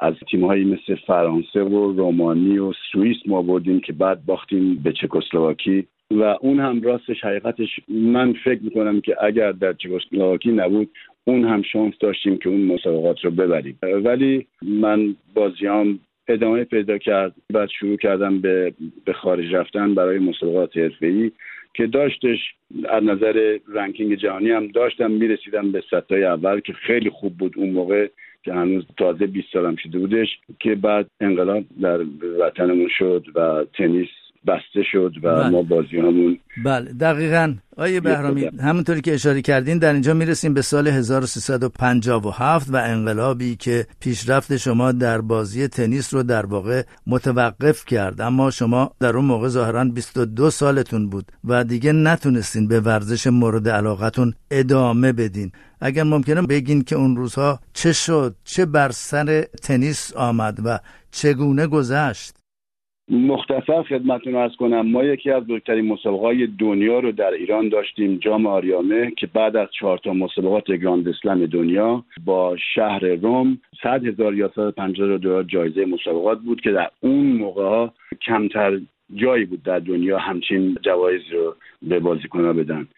از 0.00 0.14
تیمهایی 0.30 0.64
مثل 0.64 0.94
فرانسه 1.06 1.62
و 1.62 1.92
رومانی 1.92 2.58
و 2.58 2.72
سوئیس 2.92 3.16
ما 3.26 3.42
بردیم 3.42 3.80
که 3.80 3.92
بعد 3.92 4.26
باختیم 4.26 4.74
به 4.74 4.92
چکسلواکی 4.92 5.86
و 6.10 6.22
اون 6.40 6.60
هم 6.60 6.82
راستش 6.82 7.24
حقیقتش 7.24 7.68
من 7.88 8.32
فکر 8.44 8.62
می‌کنم 8.62 9.00
که 9.00 9.16
اگر 9.24 9.52
در 9.52 9.72
چکسلواکی 9.72 10.52
نبود 10.52 10.90
اون 11.28 11.44
هم 11.44 11.62
شانس 11.62 11.94
داشتیم 12.00 12.38
که 12.38 12.48
اون 12.48 12.60
مسابقات 12.60 13.24
رو 13.24 13.30
ببریم. 13.30 13.78
ولی 13.82 14.46
من 14.62 15.16
بازیام 15.34 15.98
ادامه 16.28 16.64
پیدا 16.64 16.98
کرد 16.98 17.34
بعد 17.52 17.68
شروع 17.68 17.96
کردم 17.96 18.40
به, 18.40 18.74
به 19.04 19.12
خارج 19.12 19.54
رفتن 19.54 19.94
برای 19.94 20.18
مسابقات 20.18 20.76
حرفه‌ای 20.76 21.30
که 21.74 21.86
داشتش 21.86 22.38
از 22.88 23.04
نظر 23.04 23.58
رنکینگ 23.68 24.14
جهانی 24.14 24.50
هم 24.50 24.66
داشتم 24.66 25.10
می‌رسیدم 25.10 25.72
به 25.72 25.82
ستای 25.86 26.24
اول 26.24 26.60
که 26.60 26.72
خیلی 26.72 27.10
خوب 27.10 27.36
بود 27.36 27.54
اون 27.56 27.70
موقع 27.70 28.08
که 28.42 28.52
هنوز 28.52 28.84
تازه 28.96 29.26
20 29.26 29.48
سالم 29.52 29.76
شده 29.76 29.98
بودش 29.98 30.28
که 30.60 30.74
بعد 30.74 31.06
انقلاب 31.20 31.64
در 31.82 32.00
وطنمون 32.40 32.88
شد 32.98 33.26
و 33.34 33.64
تنیس 33.74 34.08
بسته 34.48 34.82
شد 34.92 35.12
و 35.22 35.34
بله. 35.34 35.48
ما 35.48 35.62
بازی 35.62 35.98
همون 35.98 36.38
بله 36.64 36.92
دقیقا. 36.92 37.54
آیه 37.76 38.00
بهرامی 38.00 38.44
همونطوری 38.44 39.00
که 39.00 39.14
اشاره 39.14 39.42
کردین 39.42 39.78
در 39.78 39.92
اینجا 39.92 40.14
می‌رسیم 40.14 40.54
به 40.54 40.62
سال 40.62 40.88
1357 40.88 42.70
و 42.70 42.76
انقلابی 42.76 43.56
که 43.56 43.86
پیشرفت 44.00 44.56
شما 44.56 44.92
در 44.92 45.20
بازی 45.20 45.68
تنیس 45.68 46.14
رو 46.14 46.22
در 46.22 46.46
واقع 46.46 46.82
متوقف 47.06 47.84
کرد. 47.84 48.20
اما 48.20 48.50
شما 48.50 48.90
در 49.00 49.16
اون 49.16 49.24
موقع 49.24 49.48
ظاهرا 49.48 49.84
22 49.84 50.50
سالتون 50.50 51.08
بود 51.10 51.32
و 51.44 51.64
دیگه 51.64 51.92
نتونستین 51.92 52.68
به 52.68 52.80
ورزش 52.80 53.26
مورد 53.26 53.68
علاقتون 53.68 54.34
ادامه 54.50 55.12
بدین. 55.12 55.52
اگر 55.80 56.02
ممکنه 56.02 56.42
بگین 56.42 56.82
که 56.82 56.96
اون 56.96 57.16
روزها 57.16 57.60
چه 57.72 57.92
شد 57.92 58.34
چه 58.44 58.66
بر 58.66 58.90
سر 58.90 59.42
تنیس 59.62 60.12
آمد 60.16 60.58
و 60.64 60.78
چگونه 61.10 61.66
گذشت؟ 61.66 62.34
مختصر 63.10 63.82
خدمتتون 63.82 64.34
ارز 64.34 64.56
کنم 64.56 64.80
ما 64.80 65.04
یکی 65.04 65.30
از 65.30 65.44
بزرگترین 65.44 65.84
مسابقات 65.84 66.36
دنیا 66.58 66.98
رو 66.98 67.12
در 67.12 67.30
ایران 67.30 67.68
داشتیم 67.68 68.16
جام 68.16 68.46
آریامه 68.46 69.10
که 69.10 69.26
بعد 69.26 69.56
از 69.56 69.68
چهار 69.78 69.98
تا 69.98 70.12
مسابقات 70.12 70.70
گراند 70.70 71.08
اسلم 71.08 71.46
دنیا 71.46 72.04
با 72.24 72.56
شهر 72.74 73.04
روم 73.04 73.58
صد 73.82 74.06
هزار 74.06 74.34
یا 74.34 74.50
صد 74.54 74.70
پنجاه 74.70 75.18
دلار 75.18 75.42
جایزه 75.42 75.84
مسابقات 75.84 76.38
بود 76.38 76.60
که 76.60 76.72
در 76.72 76.90
اون 77.00 77.26
موقع 77.26 77.62
ها 77.62 77.92
کمتر 78.26 78.80
جایی 79.14 79.44
بود 79.44 79.62
در 79.62 79.78
دنیا 79.78 80.18
همچین 80.18 80.78
جوایز 80.82 81.22
رو 81.32 81.54
به 81.82 82.00
بازیکنها 82.00 82.52
بدن. 82.52 82.88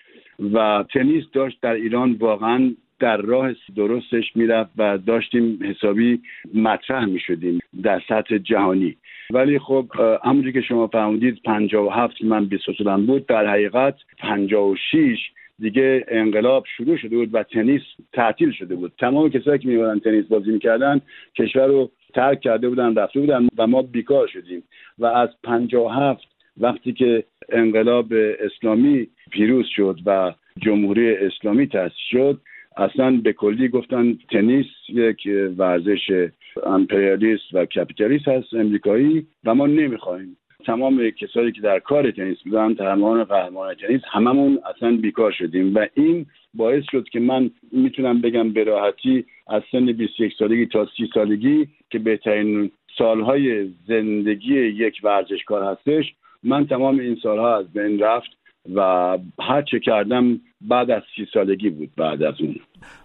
و 0.53 0.85
تنیس 0.93 1.25
داشت 1.33 1.59
در 1.63 1.73
ایران 1.73 2.13
واقعا 2.13 2.75
در 3.01 3.17
راه 3.17 3.53
درستش 3.77 4.37
می‌رفت 4.37 4.71
و 4.79 4.99
داشتیم 4.99 5.59
حسابی 5.63 6.21
مطرح 6.55 7.05
می‌شدیم 7.05 7.59
در 7.83 8.03
سطح 8.09 8.39
جهانی. 8.39 8.97
ولی 9.31 9.59
خب 9.59 9.87
همونجور 10.25 10.53
که 10.53 10.61
شما 10.61 10.87
فرمودید 10.87 11.43
57 11.45 12.25
من 12.25 12.45
20 12.45 12.65
سالم 12.79 13.07
بود. 13.07 13.27
در 13.27 13.47
حقیقت 13.47 13.95
56 14.19 15.19
دیگه 15.59 16.05
انقلاب 16.09 16.65
شروع 16.77 16.97
شده 16.97 17.17
بود 17.17 17.35
و 17.35 17.43
تنیس 17.43 17.83
تعطیل 18.13 18.53
شده 18.53 18.75
بود. 18.75 18.93
تمام 18.99 19.31
کسایی 19.31 19.59
که 19.59 19.69
میومدن 19.69 19.99
تنیس 19.99 20.27
بازی 20.27 20.51
می‌کردن 20.51 21.01
کشور 21.37 21.67
رو 21.67 21.91
ترک 22.15 22.41
کرده 22.41 22.69
بودن 22.69 22.95
رفته 22.95 23.21
بودن 23.21 23.49
و 23.59 23.67
ما 23.67 23.83
بیکار 23.83 24.27
شدیم. 24.27 24.63
و 24.99 25.07
از 25.07 25.29
57 25.45 26.23
وقتی 26.61 26.93
که 26.93 27.25
انقلاب 27.49 28.13
اسلامی 28.41 29.09
پیروز 29.31 29.67
شد 29.77 29.99
و 30.07 30.33
جمهوری 30.59 31.17
اسلامی 31.17 31.67
تأسیس 31.67 31.99
شد 32.11 32.41
اصلا 32.77 33.21
به 33.25 33.33
کلی 33.33 33.69
گفتن 33.69 34.19
تنیس 34.31 34.67
یک 34.89 35.29
ورزش 35.59 36.31
امپریالیست 36.67 37.45
و 37.53 37.65
کپیتالیست 37.65 38.29
هست 38.29 38.55
امریکایی 38.55 39.27
و 39.45 39.55
ما 39.55 39.67
نمی‌خوایم 39.67 40.37
تمام 40.67 41.11
کسایی 41.11 41.53
که 41.53 41.61
در 41.61 41.79
کار 41.79 42.11
تنیس 42.11 42.39
بودن 42.45 42.75
تمام 42.75 43.25
قهرمان 43.25 43.75
تنیس 43.75 44.01
هممون 44.05 44.59
اصلا 44.77 44.97
بیکار 44.97 45.33
شدیم 45.33 45.75
و 45.75 45.87
این 45.95 46.27
باعث 46.55 46.85
شد 46.91 47.09
که 47.09 47.21
من 47.21 47.51
می‌تونم 47.73 48.21
بگم 48.21 48.53
به 48.53 48.65
راحتی 48.65 49.25
از 49.47 49.63
سن 49.73 49.93
21 49.93 50.33
سالگی 50.39 50.67
تا 50.67 50.89
30 50.97 51.11
سالگی 51.15 51.69
که 51.91 51.99
بهترین 51.99 52.71
سالهای 52.99 53.71
زندگی 53.89 54.55
یک 54.55 55.01
ورزشکار 55.03 55.63
هستش 55.63 56.15
من 56.43 56.67
تمام 56.67 56.99
این 56.99 57.19
سالها 57.23 57.57
از 57.57 57.73
بین 57.73 57.99
رفت 57.99 58.31
و 58.75 59.19
هر 59.41 59.63
چه 59.63 59.81
کردم 59.81 60.41
بعد 60.61 60.91
از 60.91 61.03
سی 61.17 61.27
سالگی 61.35 61.71
بود 61.71 61.91
بعد 61.97 62.23
از 62.23 62.35
اون. 62.41 62.57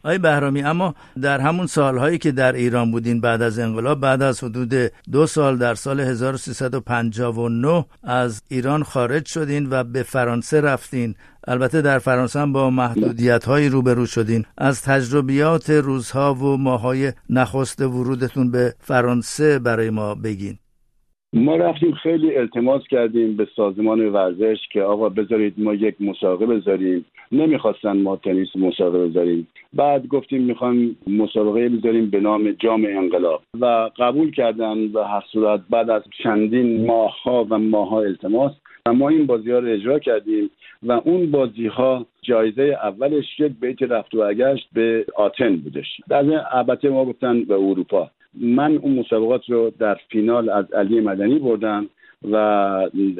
آی 0.04 0.18
بهرامی 0.18 0.62
اما 0.62 0.96
در 1.22 1.40
همون 1.40 1.66
سالهایی 1.66 2.18
که 2.18 2.32
در 2.32 2.52
ایران 2.54 2.92
بودین 2.92 3.22
بعد 3.22 3.42
از 3.42 3.60
انقلاب 3.60 4.00
بعد 4.00 4.22
از 4.22 4.44
حدود 4.44 4.74
دو 5.12 5.26
سال 5.26 5.58
در 5.58 5.74
سال 5.74 6.00
1359 6.00 7.86
از 8.04 8.44
ایران 8.52 8.84
خارج 8.84 9.26
شدین 9.26 9.68
و 9.72 9.84
به 9.84 10.04
فرانسه 10.04 10.62
رفتین. 10.62 11.16
البته 11.48 11.82
در 11.82 12.00
فرانسه 12.00 12.40
هم 12.40 12.54
با 12.54 12.70
محدودیت 12.70 13.46
هایی 13.46 13.70
روبرو 13.70 14.06
شدین. 14.06 14.44
از 14.58 14.84
تجربیات 14.84 15.70
روزها 15.70 16.34
و 16.34 16.58
ماهای 16.58 17.12
نخست 17.30 17.82
ورودتون 17.82 18.52
به 18.52 18.74
فرانسه 18.80 19.60
برای 19.60 19.90
ما 19.90 20.16
بگین. 20.16 20.58
ما 21.34 21.56
رفتیم 21.56 21.92
خیلی 21.92 22.38
التماس 22.38 22.82
کردیم 22.90 23.38
به 23.38 23.48
سازمان 23.56 24.00
ورزش 24.10 24.58
که 24.72 24.82
آقا 24.82 25.10
بذارید 25.10 25.54
ما 25.58 25.74
یک 25.74 25.96
مسابقه 26.00 26.46
بذاریم. 26.46 27.06
نمی‌خواستن 27.32 27.98
ما 27.98 28.15
تنیس 28.15 28.55
مسابقه 28.55 29.08
بذاریم. 29.08 29.48
بعد 29.74 30.08
گفتیم 30.08 30.41
می‌خوایم 30.41 30.98
مسابقه 31.08 31.70
بذاریم 31.70 32.10
به 32.10 32.20
نام 32.20 32.51
جام 32.51 32.86
انقلاب. 32.86 33.41
و 33.62 33.89
قبول 33.98 34.32
کردن 34.32 34.77
و 34.94 35.03
هر 35.03 35.24
صورت 35.32 35.62
بعد 35.70 35.89
از 35.89 36.03
چندین 36.24 36.86
ماهها 36.86 37.48
و 37.50 37.60
ماهها 37.60 38.01
التماس 38.01 38.51
و 38.86 38.94
ما 38.94 39.10
این 39.10 39.25
بازی 39.25 39.51
ها 39.51 39.60
رو 39.60 39.67
اجرا 39.67 40.00
کردیم 40.00 40.50
و 40.84 40.91
اون 40.91 41.32
بازی 41.32 41.67
ها 41.67 42.05
جایزه 42.22 42.77
اولش 42.84 43.39
یک 43.39 43.51
بیت 43.62 43.82
رفت 43.82 44.15
و 44.15 44.20
اگشت 44.20 44.70
به 44.74 45.05
آتن 45.15 45.55
بودش. 45.55 46.01
در 46.10 46.44
البته 46.51 46.89
ما 46.89 47.05
گفتن 47.05 47.44
به 47.44 47.53
اروپا. 47.53 48.10
من 48.41 48.77
اون 48.77 49.00
مسابقات 49.00 49.50
رو 49.50 49.72
در 49.79 49.98
فینال 50.10 50.50
از 50.50 50.74
علی 50.74 51.00
مدنی 51.00 51.39
بردم. 51.39 51.88
و 52.32 52.36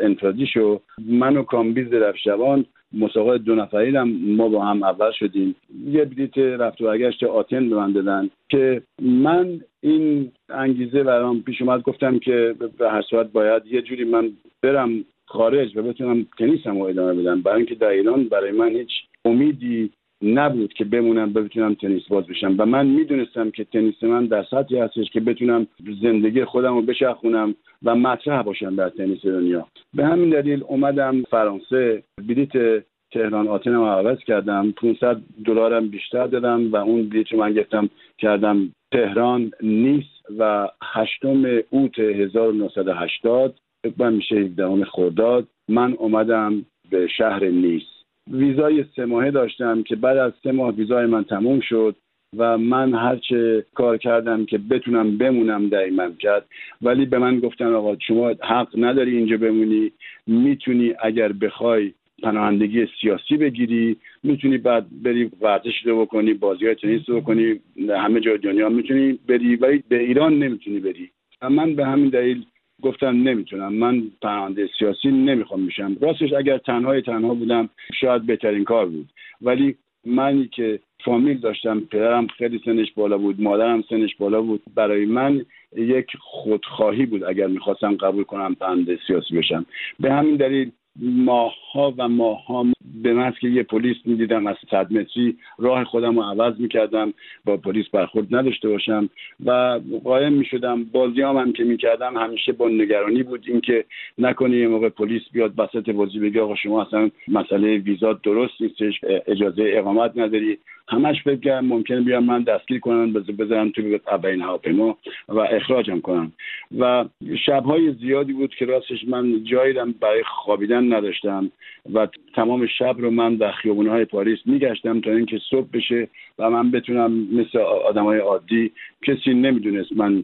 انفرادی 0.02 0.48
شو. 0.48 0.80
من 1.06 1.38
و 1.38 1.44
کامبیز 1.44 1.90
درفشوان 1.90 2.66
مسابقات 2.94 3.42
دو 3.42 3.56
نفری 3.56 3.96
هم 3.96 4.36
ما 4.36 4.50
با 4.50 4.66
هم 4.66 4.84
اول 4.84 5.12
شدیم. 5.12 5.56
یه 5.88 6.06
بلیت 6.06 6.38
رفت 6.38 6.82
و 6.82 6.86
برگشت 6.86 7.24
آتن 7.24 7.70
به 7.70 7.76
من 7.76 7.92
دادن 7.92 8.30
که 8.50 8.82
من 9.02 9.60
این 9.82 10.32
انگیزه 10.50 11.04
برام 11.04 11.42
پیش 11.42 11.62
اومد. 11.62 11.82
گفتم 11.82 12.20
که 12.20 12.56
به 12.78 12.92
هر 12.92 13.02
صورت 13.02 13.32
باید 13.32 13.64
یه 13.66 13.82
جوری 13.82 14.04
من 14.04 14.32
برم 14.62 15.06
خارج 15.26 15.78
و 15.78 15.82
بتونم 15.84 16.26
تنیسم 16.38 16.78
رو 16.78 16.84
ادامه 16.84 17.22
بدم. 17.22 17.42
برای 17.42 17.58
اینکه 17.58 17.76
در 17.76 17.88
ایران 17.88 18.24
برای 18.24 18.52
من 18.52 18.70
هیچ 18.70 18.92
امیدی 19.26 19.92
نبود 20.22 20.74
که 20.74 20.86
بمونم 20.86 21.34
بتونم 21.34 21.74
تنیس 21.74 22.08
باز 22.08 22.28
بشم. 22.28 22.56
و 22.58 22.66
من 22.66 22.88
می‌دونستم 22.88 23.52
که 23.52 23.64
تنیس 23.64 24.04
من 24.04 24.26
در 24.26 24.44
سطحی 24.44 24.78
هستش 24.78 25.10
که 25.10 25.20
بتونم 25.20 25.68
زندگی 26.02 26.46
خودم 26.46 26.76
رو 26.76 26.82
بچرخونم 26.82 27.56
و 27.84 27.96
مطرح 27.96 28.42
باشم 28.42 28.76
در 28.76 28.90
تنیس 28.90 29.26
دنیا. 29.26 29.68
به 29.94 30.06
همین 30.06 30.30
دلیل 30.30 30.64
اومدم 30.64 31.24
فرانسه. 31.24 32.04
بلیت 32.28 32.84
تهران 33.12 33.48
آتن 33.48 33.74
رو 33.74 33.86
عوض 33.86 34.20
کردم. 34.20 34.72
500 34.72 35.18
دلارم 35.46 35.88
بیشتر 35.88 36.28
دادم 36.28 36.72
و 36.72 36.76
اون 36.76 37.10
بلیت 37.10 37.32
رو 37.32 37.40
من 37.40 37.54
گفتم 37.54 37.90
کردم 38.18 38.72
تهران 38.92 39.52
نیس 39.62 40.06
و 40.38 40.68
هشتم 40.84 41.44
اوت 41.70 42.00
1980 42.00 43.56
من 43.98 44.14
میشه 44.14 44.36
17 44.36 44.86
خرداد. 44.86 45.48
من 45.70 45.94
اومدم 45.94 46.66
به 46.92 47.08
شهر 47.08 47.46
نیس. 47.46 47.95
ویزای 48.32 48.86
سه 48.96 49.06
ماهه 49.06 49.32
داشتم 49.32 49.84
که 49.84 49.96
بعد 49.96 50.18
از 50.18 50.34
سه 50.44 50.52
ماه 50.52 50.76
ویزای 50.76 51.06
من 51.06 51.24
تموم 51.24 51.60
شد 51.60 51.96
و 52.38 52.58
من 52.58 52.94
هرچه 52.94 53.66
کار 53.74 53.98
کردم 53.98 54.46
که 54.46 54.58
بتونم 54.58 55.18
بمونم 55.18 55.70
در 55.70 55.80
این 55.80 56.02
مملکت 56.02 56.44
ولی 56.82 57.06
به 57.06 57.20
من 57.20 57.40
گفتن 57.40 57.74
آقا 57.74 57.98
شما 58.00 58.28
حق 58.28 58.68
نداری 58.78 59.18
اینجا 59.18 59.38
بمونی 59.38 59.92
می‌تونی 60.28 60.94
اگر 61.02 61.32
بخوای 61.32 61.94
پناهندگی 62.24 62.88
سیاسی 63.02 63.38
بگیری 63.38 63.98
می‌تونی 64.24 64.58
بعد 64.58 64.86
بری 65.04 65.32
ورزش 65.42 65.86
رو 65.86 66.02
بکنی 66.02 66.34
بازی 66.34 66.66
های 66.66 66.76
تنیس 66.76 67.10
بکنی 67.10 67.60
همه 67.90 68.20
جای 68.20 68.38
دنیا 68.38 68.70
می‌تونی 68.70 69.20
بری 69.28 69.56
ولی 69.56 69.84
به 69.90 70.00
ایران 70.00 70.40
نمی‌تونی 70.40 70.80
بری. 70.80 71.10
من 71.50 71.76
به 71.76 71.86
همین 71.86 72.10
دلیل 72.10 72.46
گفتم 72.82 73.08
نمی‌تونم. 73.08 73.74
من 73.74 74.04
پناهنده 74.22 74.70
سیاسی 74.80 75.12
نمی‌خوام 75.12 75.62
میشم 75.62 75.98
راستش 76.02 76.34
اگر 76.34 76.58
تنهای 76.58 77.02
تنها 77.02 77.34
بودم 77.34 77.70
شاید 78.02 78.26
بهترین 78.26 78.64
کار 78.64 78.86
بود. 78.86 79.10
ولی 79.42 79.76
منی 80.06 80.48
که 80.48 80.80
فامیل 81.06 81.38
داشتم 81.38 81.80
پدرم 81.80 82.28
خیلی 82.28 82.62
سنش 82.66 82.92
بالا 82.92 83.18
بود 83.18 83.42
مادرم 83.42 83.82
سنش 83.90 84.16
بالا 84.16 84.42
بود. 84.42 84.62
برای 84.76 85.06
من 85.06 85.46
یک 85.76 86.08
خودخواهی 86.20 87.06
بود 87.06 87.24
اگر 87.24 87.48
می‌خواستم 87.48 87.96
قبول 87.96 88.24
کنم 88.24 88.56
پناهنده 88.56 89.00
سیاسی 89.08 89.38
بشم. 89.38 89.66
به 90.00 90.14
همین 90.14 90.36
دلیل 90.36 90.72
ماهها 91.00 91.94
و 91.98 92.08
ماهها 92.08 92.66
به 93.04 93.14
من 93.14 93.34
که 93.42 93.48
یه 93.48 93.64
پلیس 93.64 93.98
می‌دیدم 94.06 94.48
از 94.48 94.56
صد 94.72 94.94
متری 94.94 95.38
راه 95.60 95.84
خودم 95.84 96.16
رو 96.20 96.22
عوض 96.22 96.60
می‌کردم 96.60 97.14
با 97.46 97.58
پلیس 97.58 97.86
برخورد 97.90 98.36
نداشته 98.36 98.70
باشم 98.70 99.10
و 99.46 99.80
قایم 100.04 100.34
می‌شدم. 100.34 100.84
بازی 100.84 101.22
هم, 101.22 101.54
که 101.54 101.64
می‌کردم 101.64 102.18
همیشه 102.18 102.52
با 102.52 102.70
نگرانی 102.70 103.24
بود. 103.24 103.44
اینکه 103.48 103.86
نکنه 104.18 104.58
یه 104.58 104.68
موقع 104.68 104.90
پلیس 104.90 105.22
بیاد 105.34 105.56
بسط 105.56 105.90
بازی 105.90 106.20
بگه 106.20 106.42
آقا 106.42 106.56
شما 106.56 106.82
اصلا 106.82 107.10
مسئله 107.28 107.78
ویزا 107.78 108.14
درست 108.14 108.54
نیستش 108.62 109.00
اجازه 109.28 109.64
اقامت 109.68 110.12
نداری. 110.16 110.58
همش 110.88 111.24
فکر 111.24 111.40
کردم 111.40 111.66
ممکنه 111.66 112.02
بیام 112.02 112.26
من 112.26 112.44
دستگیر 112.44 112.80
کنن 112.80 113.14
بذارم 113.14 113.70
تو 113.70 113.82
اولین 114.08 114.42
هواپیما 114.42 114.98
و 115.28 115.40
اخراجم 115.40 116.00
کنم 116.00 116.32
و 116.80 117.06
شبهای 117.46 117.94
زیادی 117.94 118.34
بود 118.34 118.56
که 118.56 118.66
راستش 118.66 119.08
من 119.08 119.44
جایی 119.44 119.74
برای 119.74 120.24
خوابیدن 120.24 120.94
نداشتم 120.94 121.52
و 121.94 122.08
تمام 122.36 122.68
شب 122.78 122.96
رو 123.00 123.12
من 123.12 123.36
در 123.36 123.52
های 123.90 124.06
پاریس 124.06 124.40
میگشتم 124.46 125.02
تا 125.02 125.12
اینکه 125.12 125.40
صبح 125.50 125.68
بشه 125.74 126.08
و 126.40 126.50
من 126.50 126.72
بتونم 126.72 127.12
مثل 127.12 127.60
های 128.00 128.20
عادی 128.20 128.72
کسی 129.02 129.34
نمی‌دونست 129.34 129.92
من 129.96 130.24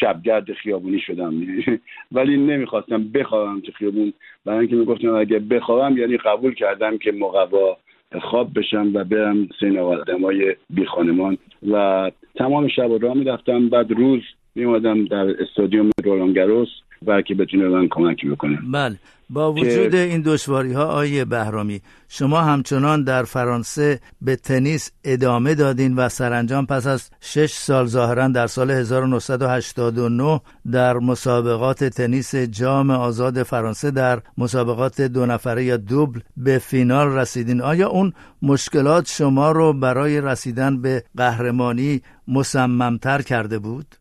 شبگرد 0.00 0.52
خیابونی 0.52 1.00
شدم. 1.00 1.34
ولی 2.12 2.36
نمی‌خواستم 2.36 3.08
بخوابم 3.08 3.60
تو 3.60 3.72
خیابون. 3.72 4.12
برای 4.44 4.58
اینکه 4.58 4.76
می‌گفتم 4.76 5.14
اگه 5.14 5.38
بخوابم 5.38 5.96
یعنی 5.96 6.16
قبول 6.16 6.54
کردم 6.54 6.98
که 6.98 7.12
مقوا 7.12 7.76
خواب 8.22 8.58
بشم 8.58 8.90
و 8.94 9.04
برم 9.04 9.48
سین 9.60 9.78
آدم 9.78 10.24
های 10.24 10.56
بی 10.70 10.84
خانمان. 10.84 11.38
و 11.70 12.10
تمام 12.34 12.68
شب 12.68 13.02
را 13.02 13.14
می‌رفتم. 13.14 13.68
بعد 13.68 13.92
روز 13.92 14.22
میمادم 14.54 15.04
در 15.04 15.42
استادیوم 15.42 15.90
رولانگروس 16.04 16.68
و 17.06 17.22
که 17.22 17.34
بتونه 17.34 17.68
من 17.68 17.88
کمکی 17.90 18.28
بکنه. 18.28 18.58
بله. 18.72 18.96
با 19.30 19.52
وجود 19.52 19.94
این 19.94 20.22
دشواری 20.22 20.72
ها 20.72 20.84
آیه 20.84 21.24
بهرامی 21.24 21.80
شما 22.08 22.40
همچنان 22.40 23.04
در 23.04 23.22
فرانسه 23.22 24.00
به 24.22 24.36
تنیس 24.36 24.90
ادامه 25.04 25.54
دادین 25.54 25.96
و 25.96 26.08
سرانجام 26.08 26.66
پس 26.66 26.86
از 26.86 27.10
شش 27.20 27.52
سال 27.52 27.86
ظاهرا 27.86 28.28
در 28.28 28.46
سال 28.46 28.70
1989 28.70 30.40
در 30.72 30.94
مسابقات 30.94 31.84
تنیس 31.84 32.34
جام 32.34 32.90
آزاد 32.90 33.42
فرانسه 33.42 33.90
در 33.90 34.20
مسابقات 34.38 35.00
دو 35.00 35.26
نفره 35.26 35.64
یا 35.64 35.76
دوبل 35.76 36.20
به 36.36 36.58
فینال 36.58 37.08
رسیدین. 37.08 37.60
آیا 37.60 37.88
اون 37.88 38.12
مشکلات 38.42 39.08
شما 39.08 39.52
رو 39.52 39.72
برای 39.72 40.20
رسیدن 40.20 40.82
به 40.82 41.04
قهرمانی 41.16 42.02
مصممتر 42.28 43.22
کرده 43.22 43.58
بود؟ 43.58 43.94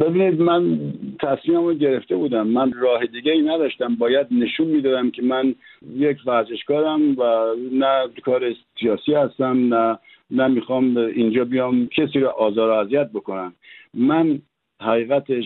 ببینید 0.00 0.40
من 0.40 0.78
تصمیمم 1.20 1.64
رو 1.64 1.74
گرفته 1.74 2.16
بودم. 2.16 2.46
من 2.46 2.72
راه 2.72 3.06
دیگه 3.06 3.32
ای 3.32 3.42
نداشتم. 3.42 3.94
باید 3.94 4.26
نشون 4.30 4.66
می‌دادم 4.66 5.10
که 5.10 5.22
من 5.22 5.54
یک 5.94 6.18
ورزشکارم 6.26 7.18
و 7.18 7.54
نه 7.72 8.08
کار 8.24 8.54
سیاسی 8.80 9.14
هستم 9.14 9.74
نه 9.74 9.98
نه 10.30 10.46
می‌خوام 10.48 10.96
اینجا 10.96 11.44
بیام 11.44 11.86
کسی 11.86 12.20
رو 12.20 12.28
آزار 12.28 12.70
و 12.70 12.72
اذیت 12.72 13.10
بکنم. 13.12 13.54
من 13.94 14.38
حقیقتش 14.80 15.44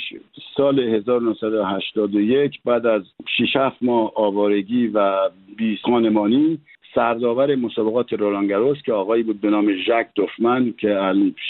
سال 0.56 0.78
1981 0.78 2.61
بعد 2.64 2.87
از 2.87 3.02
6 3.38 3.57
7 3.57 3.76
ماه 3.83 4.12
آوارگی 4.16 4.87
و 4.87 5.31
بی 5.57 5.78
خانمانی 5.85 6.59
سرداور 6.94 7.55
مسابقات 7.55 8.12
رولانگروس 8.12 8.83
که 8.83 8.92
آقایی 8.92 9.22
بود 9.22 9.40
به 9.40 9.50
نام 9.50 9.72
ژک 9.76 10.07
دوفمن 10.14 10.74
که 10.78 10.98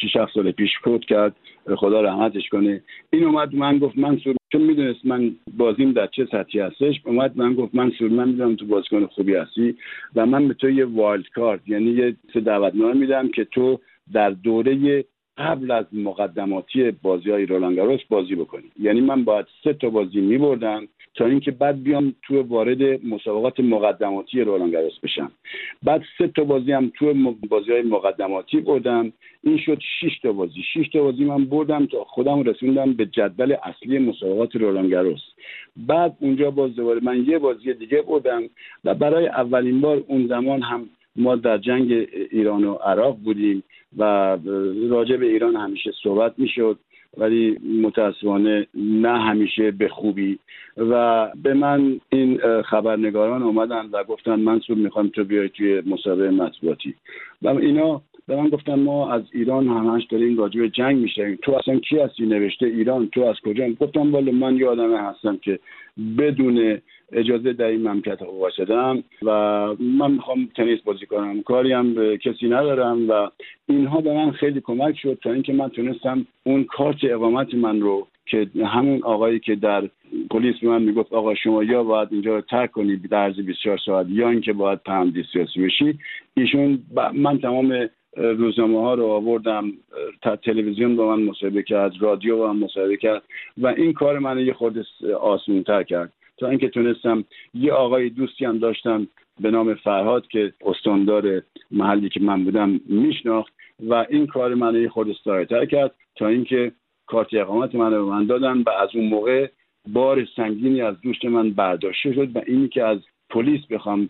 6 0.03 0.17
7 0.17 0.35
سال 0.35 0.51
پیش 0.51 0.71
فوت 0.85 1.05
کرد. 1.05 1.37
خدا 1.77 2.01
رحمتش 2.01 2.49
کنه. 2.49 2.83
این 3.11 3.25
اومد 3.25 3.55
من 3.55 3.79
گفت 3.79 3.99
منصور 3.99 4.37
چون 4.53 4.61
می‌دونست 4.61 5.07
من 5.07 5.31
بازیم 5.57 5.93
در 5.93 6.07
چه 6.07 6.29
سطحی 6.33 6.61
هستش 6.61 7.01
اومد 7.05 7.33
من 7.37 7.55
گفت 7.55 7.75
منصور 7.75 8.11
من 8.11 8.29
می‌دونم 8.29 8.57
تو 8.57 8.67
بازیکن 8.67 9.07
خوبی 9.07 9.35
هستی 9.35 9.77
و 10.17 10.27
من 10.27 10.49
به 10.49 10.55
تو 10.55 10.71
یه 10.71 10.85
وایلد 10.85 11.29
کارت 11.29 11.61
یعنی 11.67 11.91
یه 11.91 12.17
دعوتنامه 12.41 12.95
میدم 12.95 13.29
که 13.29 13.45
تو 13.45 13.81
در 14.13 14.31
دوره 14.31 15.05
قبل 15.39 15.71
از 15.71 15.87
مقدماتی 15.93 16.91
بازی 16.91 17.31
های 17.31 17.47
رولانگاروس 17.47 18.01
بازی 18.09 18.35
بکنی. 18.35 18.71
یعنی 18.81 19.01
من 19.01 19.25
باید 19.25 19.47
سه 19.65 19.73
تا 19.73 19.91
بازی 19.91 20.21
میبردم 20.21 20.89
تا 21.15 21.27
اینکه 21.27 21.51
بعد 21.51 21.83
بیام 21.83 22.15
تو 22.23 22.43
وارد 22.43 23.05
مسابقات 23.07 23.61
مقدماتی 23.61 24.41
رولانگاروس 24.41 24.99
بشم. 25.03 25.33
بعد 25.83 26.03
سه 26.19 26.29
تا 26.29 26.45
بازی 26.45 26.73
هم 26.73 26.93
تو 26.99 27.35
بازی 27.49 27.73
های 27.73 27.83
مقدماتی 27.83 28.61
بردم. 28.61 29.13
این 29.45 29.59
شد 29.59 29.79
6 30.01 30.19
تا 30.23 30.33
بازی. 30.33 30.63
6 30.75 30.89
تا 30.93 31.03
بازی 31.03 31.25
من 31.25 31.45
بردم 31.45 31.87
تا 31.87 32.05
خودم 32.05 32.43
رسوندم 32.43 32.93
به 32.93 33.07
جدول 33.07 33.57
اصلی 33.65 33.99
مسابقات 33.99 34.57
رولانگاروس 34.57 35.23
بعد 35.77 36.17
اونجا 36.21 36.51
باز 36.51 36.77
دوباره 36.77 37.01
من 37.03 37.25
یه 37.27 37.39
بازی 37.39 37.75
دیگه 37.75 38.03
بردم 38.03 38.43
و 38.85 38.95
برای 38.95 39.27
اولین 39.27 39.81
بار 39.81 40.05
اون 40.09 40.27
زمان 40.27 40.63
هم 40.63 40.89
ما 41.17 41.37
در 41.37 41.59
جنگ 41.59 41.93
ایران 42.31 42.65
و 42.65 42.75
عراق 42.75 43.17
بودیم 43.25 43.63
و 43.97 44.03
راجع 44.91 45.17
به 45.17 45.27
ایران 45.27 45.57
همیشه 45.57 45.91
صحبت 46.03 46.35
می‌شد. 46.39 46.79
ولی 47.17 47.59
متاسفانه 47.83 48.67
نه 48.75 49.19
همیشه 49.19 49.71
به 49.71 49.89
خوبی. 49.89 50.39
و 50.77 51.29
به 51.43 51.55
من 51.55 52.01
این 52.09 52.41
خبرنگاران 52.63 53.43
اومدن 53.43 53.89
و 53.93 54.05
گفتن 54.05 54.41
منصور 54.41 54.77
می‌خوام 54.77 55.09
تو 55.09 55.25
بیای 55.25 55.49
توی 55.49 55.83
مسابقه 55.87 56.31
مطبوعاتی. 56.31 56.95
و 57.43 57.49
اینا 57.49 58.03
به 58.29 58.37
من 58.37 58.49
گفتن 58.49 58.75
ما 58.75 59.11
از 59.13 59.23
ایران 59.33 59.69
همش 59.69 60.05
داریم 60.05 60.39
راجع 60.39 60.61
به 60.61 60.69
جنگ 60.69 60.97
میشنیم 60.97 61.39
تو 61.43 61.53
اصلا 61.53 61.79
کی 61.79 61.99
هستی 61.99 62.27
نوشته؟ 62.27 62.67
ایران. 62.67 63.09
تو 63.13 63.23
از 63.23 63.37
کجا؟ 63.45 63.69
گفتم 63.69 64.13
والا 64.13 64.33
من 64.33 64.57
یه 64.57 64.71
هستم 64.99 65.37
که 65.37 65.59
بدون 66.19 66.81
اجازه 67.13 67.53
در 67.53 67.67
این 67.67 67.89
مملکت 67.89 68.23
واسدم 68.23 69.05
و 69.23 69.31
من 69.81 70.11
می‌خوام 70.11 70.49
تنیس 70.57 70.81
بازی 70.81 71.07
کنم. 71.07 71.43
کاری 71.43 71.73
هم 71.73 71.95
به 71.95 72.19
کسی 72.19 72.47
ندارم 72.47 73.11
و 73.11 73.31
اینها 73.69 74.01
به 74.01 74.15
من 74.15 74.31
خیلی 74.31 74.61
کمک 74.61 74.99
شد 74.99 75.19
تا 75.23 75.33
اینکه 75.33 75.53
من 75.53 75.69
تونستم 75.69 76.27
اون 76.45 76.65
کارت 76.65 76.97
اقامت 77.03 77.55
من 77.55 77.81
رو 77.81 78.07
که 78.27 78.47
همون 78.67 79.03
آقایی 79.03 79.39
که 79.39 79.55
در 79.55 79.89
پلیس 80.31 80.55
به 80.63 80.69
من 80.69 80.83
می‌گفت 80.83 81.13
آقا 81.13 81.35
شما 81.35 81.65
یا 81.65 81.83
باید 81.83 82.09
اینجا 82.13 82.35
رو 82.35 82.41
ترک 82.41 82.71
کنی 82.71 82.97
در 82.97 83.19
عرض 83.19 83.41
24 83.41 83.79
ساعت 83.87 84.07
یا 84.09 84.31
اینکه 84.31 84.53
باید 84.53 84.81
پرونده 84.85 85.25
سیاسی 85.33 85.65
بشی. 85.65 85.99
ایشون 86.37 86.79
من 87.15 87.39
تمام 87.39 87.89
روزنامه 88.17 88.81
ها 88.81 88.95
رو 88.95 89.07
آوردم 89.07 89.73
تلویزیون 90.43 90.97
با 90.97 91.17
من 91.17 91.23
مصاحبه 91.23 91.63
کرد 91.63 91.93
رادیو 92.01 92.37
با 92.37 92.53
من 92.53 92.59
مصاحبه 92.59 92.97
کرد 92.97 93.23
و 93.59 93.67
این 93.67 93.93
کار 93.93 94.19
من 94.19 94.39
یه 94.39 94.53
خورده 94.53 94.85
آسمون 95.21 95.63
تر 95.63 95.83
کرد. 95.83 96.13
تا 96.43 96.49
اینکه 96.49 96.69
تونستم 96.69 97.25
یه 97.55 97.73
آقای 97.73 98.11
دوستی 98.11 98.45
هم 98.45 98.59
داشتم 98.59 99.09
به 99.41 99.51
نام 99.51 99.75
فرهاد 99.75 100.27
که 100.27 100.53
استاندار 100.65 101.43
محلی 101.71 102.09
که 102.09 102.21
من 102.21 102.45
بودم 102.45 102.81
میشناخت 102.87 103.53
و 103.89 103.95
این 103.95 104.27
کار 104.27 104.55
من 104.55 104.75
یه 104.75 104.89
خورده 104.89 105.13
تر 105.25 105.65
کرد 105.67 105.95
تا 106.17 106.27
اینکه 106.27 106.73
کارت 107.07 107.29
اقامت 107.33 107.75
من 107.75 107.93
رو 107.93 108.05
به 108.05 108.11
من 108.11 108.27
دادن 108.27 108.59
و 108.59 108.71
از 108.71 108.89
اون 108.95 109.09
موقع 109.09 109.49
بار 109.89 110.25
سنگینی 110.37 110.83
از 110.83 111.01
دوست 111.01 111.25
من 111.25 111.51
برداشته 111.51 112.13
شد 112.13 112.37
و 112.37 112.41
اینی 112.47 112.69
که 112.69 112.85
از 112.85 112.99
پلیس 113.31 113.67
بخوام 113.71 114.09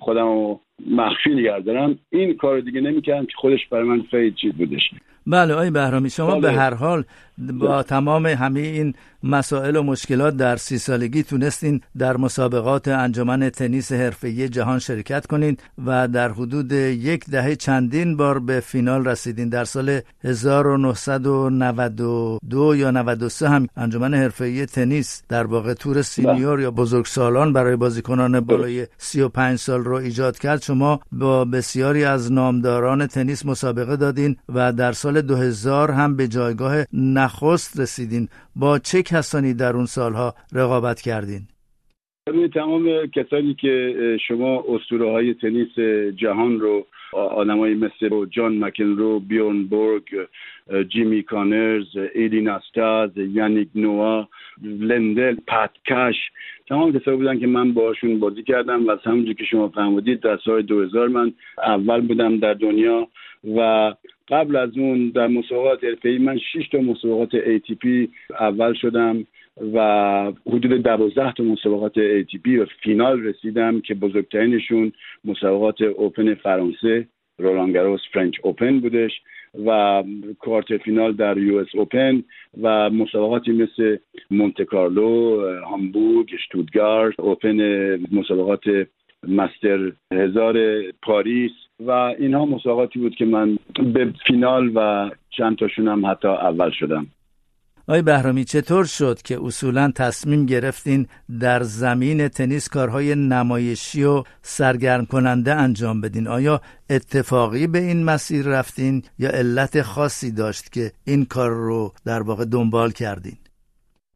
خودم 0.00 0.26
رو 0.26 0.60
مخفی 0.90 1.30
نگه 1.30 1.60
دارم. 1.60 1.98
این 2.10 2.36
کار 2.36 2.60
دیگه 2.60 2.80
نمی‌کردم 2.80 3.26
که 3.26 3.32
خودش 3.36 3.60
برای 3.70 3.88
من 3.88 4.02
خیلی 4.10 4.34
چیز 4.40 4.52
بودش. 4.52 4.82
بله 5.26 5.54
آقای 5.54 5.70
بهرامی 5.70 6.10
شما 6.10 6.34
به 6.34 6.40
بله. 6.40 6.58
هر 6.58 6.74
حال 6.74 7.04
با 7.38 7.82
تمام 7.82 8.26
همه 8.26 8.60
این 8.60 8.94
مسائل 9.22 9.76
و 9.76 9.82
مشکلات 9.82 10.36
در 10.36 10.56
سی 10.56 10.78
سالگی 10.78 11.22
تونستین 11.22 11.80
در 11.98 12.16
مسابقات 12.16 12.88
انجمن 12.88 13.50
تنیس 13.50 13.92
حرفه‌ای 13.92 14.48
جهان 14.48 14.78
شرکت 14.78 15.26
کنین 15.26 15.56
و 15.86 16.08
در 16.08 16.28
حدود 16.28 16.72
یک 16.72 17.24
دهه 17.30 17.54
چندین 17.54 18.16
بار 18.16 18.38
به 18.38 18.60
فینال 18.60 19.04
رسیدین. 19.04 19.48
در 19.48 19.64
سال 19.64 20.00
1992 20.24 22.76
یا 22.76 22.90
93 22.90 23.48
هم 23.48 23.66
انجمن 23.76 24.14
حرفه‌ای 24.14 24.66
تنیس 24.66 25.22
در 25.28 25.46
واقع 25.46 25.74
تور 25.74 26.02
senior 26.02 26.60
یا 26.60 26.70
بزرگسالان 26.70 27.52
برای 27.52 27.76
بازیکنان 27.76 28.40
بالای 28.40 28.86
35 28.98 29.41
سال 29.56 29.84
رو 29.84 29.94
ایجاد 29.94 30.38
کرد. 30.38 30.62
شما 30.62 31.00
با 31.12 31.44
بسیاری 31.44 32.04
از 32.04 32.32
نامداران 32.32 33.06
تنیس 33.06 33.46
مسابقه 33.46 33.96
دادین 33.96 34.36
و 34.54 34.72
در 34.72 34.92
سال 34.92 35.20
2000 35.20 35.90
هم 35.90 36.16
به 36.16 36.28
جایگاه 36.28 36.74
نخست 36.92 37.80
رسیدین. 37.80 38.28
با 38.56 38.78
چه 38.78 39.02
کسانی 39.02 39.54
در 39.54 39.72
اون 39.76 39.86
سالها 39.86 40.34
رقابت 40.52 41.00
کردین؟ 41.00 41.40
تمام 42.54 43.06
کسانی 43.06 43.54
که 43.54 43.94
شما 44.28 44.64
اسطوره 44.68 45.10
های 45.10 45.34
تنیس 45.34 45.74
جهان 46.16 46.60
رو 46.60 46.86
آدمایی 47.12 47.74
مثل 47.74 48.26
جان 48.30 48.58
مکنرو 48.64 49.20
بیورن 49.20 49.64
بورگ 49.64 50.04
جیمی 50.88 51.22
کانرز 51.22 51.96
ایدی 52.14 52.40
ناستاز 52.40 53.10
یانیک 53.16 53.68
نوا 53.74 54.28
لندل 54.62 55.36
پتکش. 55.46 56.16
تمام 56.68 56.98
کسایی 56.98 57.16
بودن 57.16 57.38
که 57.38 57.46
من 57.46 57.72
باشون 57.72 58.20
بازی 58.20 58.42
کردم 58.42 58.86
و 58.86 58.90
از 58.90 58.98
همونجور 59.04 59.34
که 59.34 59.44
شما 59.44 59.68
فهمیدید 59.68 60.20
در 60.20 60.38
سال 60.44 60.62
2000 60.62 61.08
من 61.08 61.32
اول 61.66 62.00
بودم 62.00 62.36
در 62.36 62.54
دنیا 62.54 63.08
و 63.56 63.94
قبل 64.28 64.56
از 64.56 64.78
اون 64.78 65.08
در 65.08 65.26
مسابقات 65.26 66.04
ای 66.04 66.18
من 66.18 66.38
6 66.38 66.68
تا 66.72 66.78
مسابقات 66.78 67.30
ATP 67.30 68.08
اول 68.40 68.72
شدم. 68.72 69.26
و 69.74 70.32
حدود 70.46 70.82
دوازده 70.82 71.32
تا 71.32 71.42
مسابقات 71.44 71.92
ATP 71.94 72.48
و 72.48 72.66
فینال 72.82 73.22
رسیدم 73.22 73.80
که 73.80 73.94
بزرگترینشون 73.94 74.92
مسابقات 75.24 75.82
open 75.82 76.34
فرانسه 76.34 77.08
رولان 77.38 77.69
گاروس 77.69 78.00
French 78.12 78.36
Open 78.42 78.80
بودش 78.80 79.12
و 79.66 80.02
quarter 80.38 80.78
final 80.78 81.12
در 81.12 81.38
US 81.38 81.74
Open 81.74 82.22
و 82.62 82.90
مسابقاتی 82.90 83.52
مثل 83.52 83.96
مونته 84.30 84.64
کارلو 84.64 85.40
هامبورگ 85.60 86.30
شتوتگارت 86.36 87.20
open 87.20 87.60
مسابقات 88.12 88.64
master 89.28 89.92
هزار 90.12 90.82
پاریس 91.02 91.52
و 91.80 91.90
اینها 91.90 92.46
مسابقاتی 92.46 92.98
بود 92.98 93.14
که 93.14 93.24
من 93.24 93.58
به 93.94 94.12
فینال 94.26 94.72
و 94.74 95.10
چند 95.30 95.56
تاشون 95.56 95.88
هم 95.88 96.06
حتی 96.06 96.28
اول 96.28 96.70
شدم. 96.70 97.06
آقای 97.92 98.02
بهرامی 98.02 98.44
چطور 98.44 98.84
شد 98.84 99.22
که 99.22 99.38
اصولا 99.44 99.92
تصمیم 99.94 100.46
گرفتین 100.46 101.06
در 101.40 101.62
زمین 101.62 102.28
تنیس 102.28 102.68
کارهای 102.68 103.14
نمایشی 103.14 104.04
و 104.04 104.24
سرگرم 104.42 105.06
کننده 105.06 105.54
انجام 105.54 106.00
بدین؟ 106.00 106.28
آیا 106.28 106.60
اتفاقی 106.90 107.66
به 107.66 107.78
این 107.78 108.04
مسیر 108.04 108.46
رفتین 108.46 109.02
یا 109.18 109.30
علت 109.30 109.82
خاصی 109.82 110.30
داشت 110.30 110.72
که 110.72 110.92
این 111.04 111.24
کار 111.24 111.50
رو 111.50 111.92
در 112.04 112.22
واقع 112.22 112.44
دنبال 112.44 112.90
کردین؟ 112.90 113.36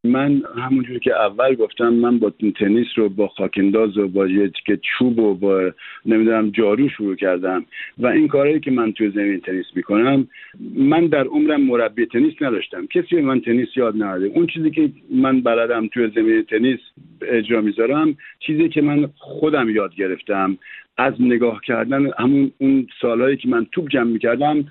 من 0.06 0.42
همونجور 0.56 0.98
که 0.98 1.14
اول 1.14 1.54
گفتم 1.54 1.88
من 1.88 2.18
با 2.18 2.32
تنیس 2.58 2.86
رو 2.96 3.08
با 3.08 3.28
خاکنداز 3.28 3.98
و 3.98 4.08
با 4.08 4.26
یه 4.26 4.50
چوب 4.98 5.18
و 5.18 5.34
با 5.34 5.72
نمی‌دونم 6.06 6.50
جارو 6.50 6.88
شروع 6.88 7.16
کردم 7.16 7.64
و 7.98 8.06
این 8.06 8.28
کارهایی 8.28 8.60
که 8.60 8.70
من 8.70 8.92
توی 8.92 9.10
زمین 9.10 9.40
تنیس 9.40 9.66
می‌کنم 9.74 10.28
من 10.76 11.06
در 11.06 11.24
عمرم 11.24 11.60
مربی 11.60 12.06
تنیس 12.06 12.34
نداشتم. 12.40 12.86
کسی 12.86 13.20
من 13.20 13.40
تنیس 13.40 13.68
یاد 13.76 13.94
نداده. 13.94 14.26
اون 14.26 14.46
چیزی 14.46 14.70
که 14.70 14.90
من 15.10 15.40
بلدم 15.40 15.86
توی 15.86 16.10
زمین 16.14 16.42
تنیس 16.42 16.80
اجرا 17.22 17.60
می‌ذارم 17.60 18.16
چیزی 18.40 18.68
که 18.68 18.82
من 18.82 19.08
خودم 19.16 19.70
یاد 19.70 19.94
گرفتم. 19.94 20.58
از 20.98 21.14
نگاه 21.20 21.60
کردن 21.66 22.10
همون 22.18 22.52
اون 22.58 22.86
سالهایی 23.00 23.36
که 23.36 23.48
من 23.48 23.66
توپ 23.72 23.88
جمع 23.88 24.10
می‌کردم 24.10 24.64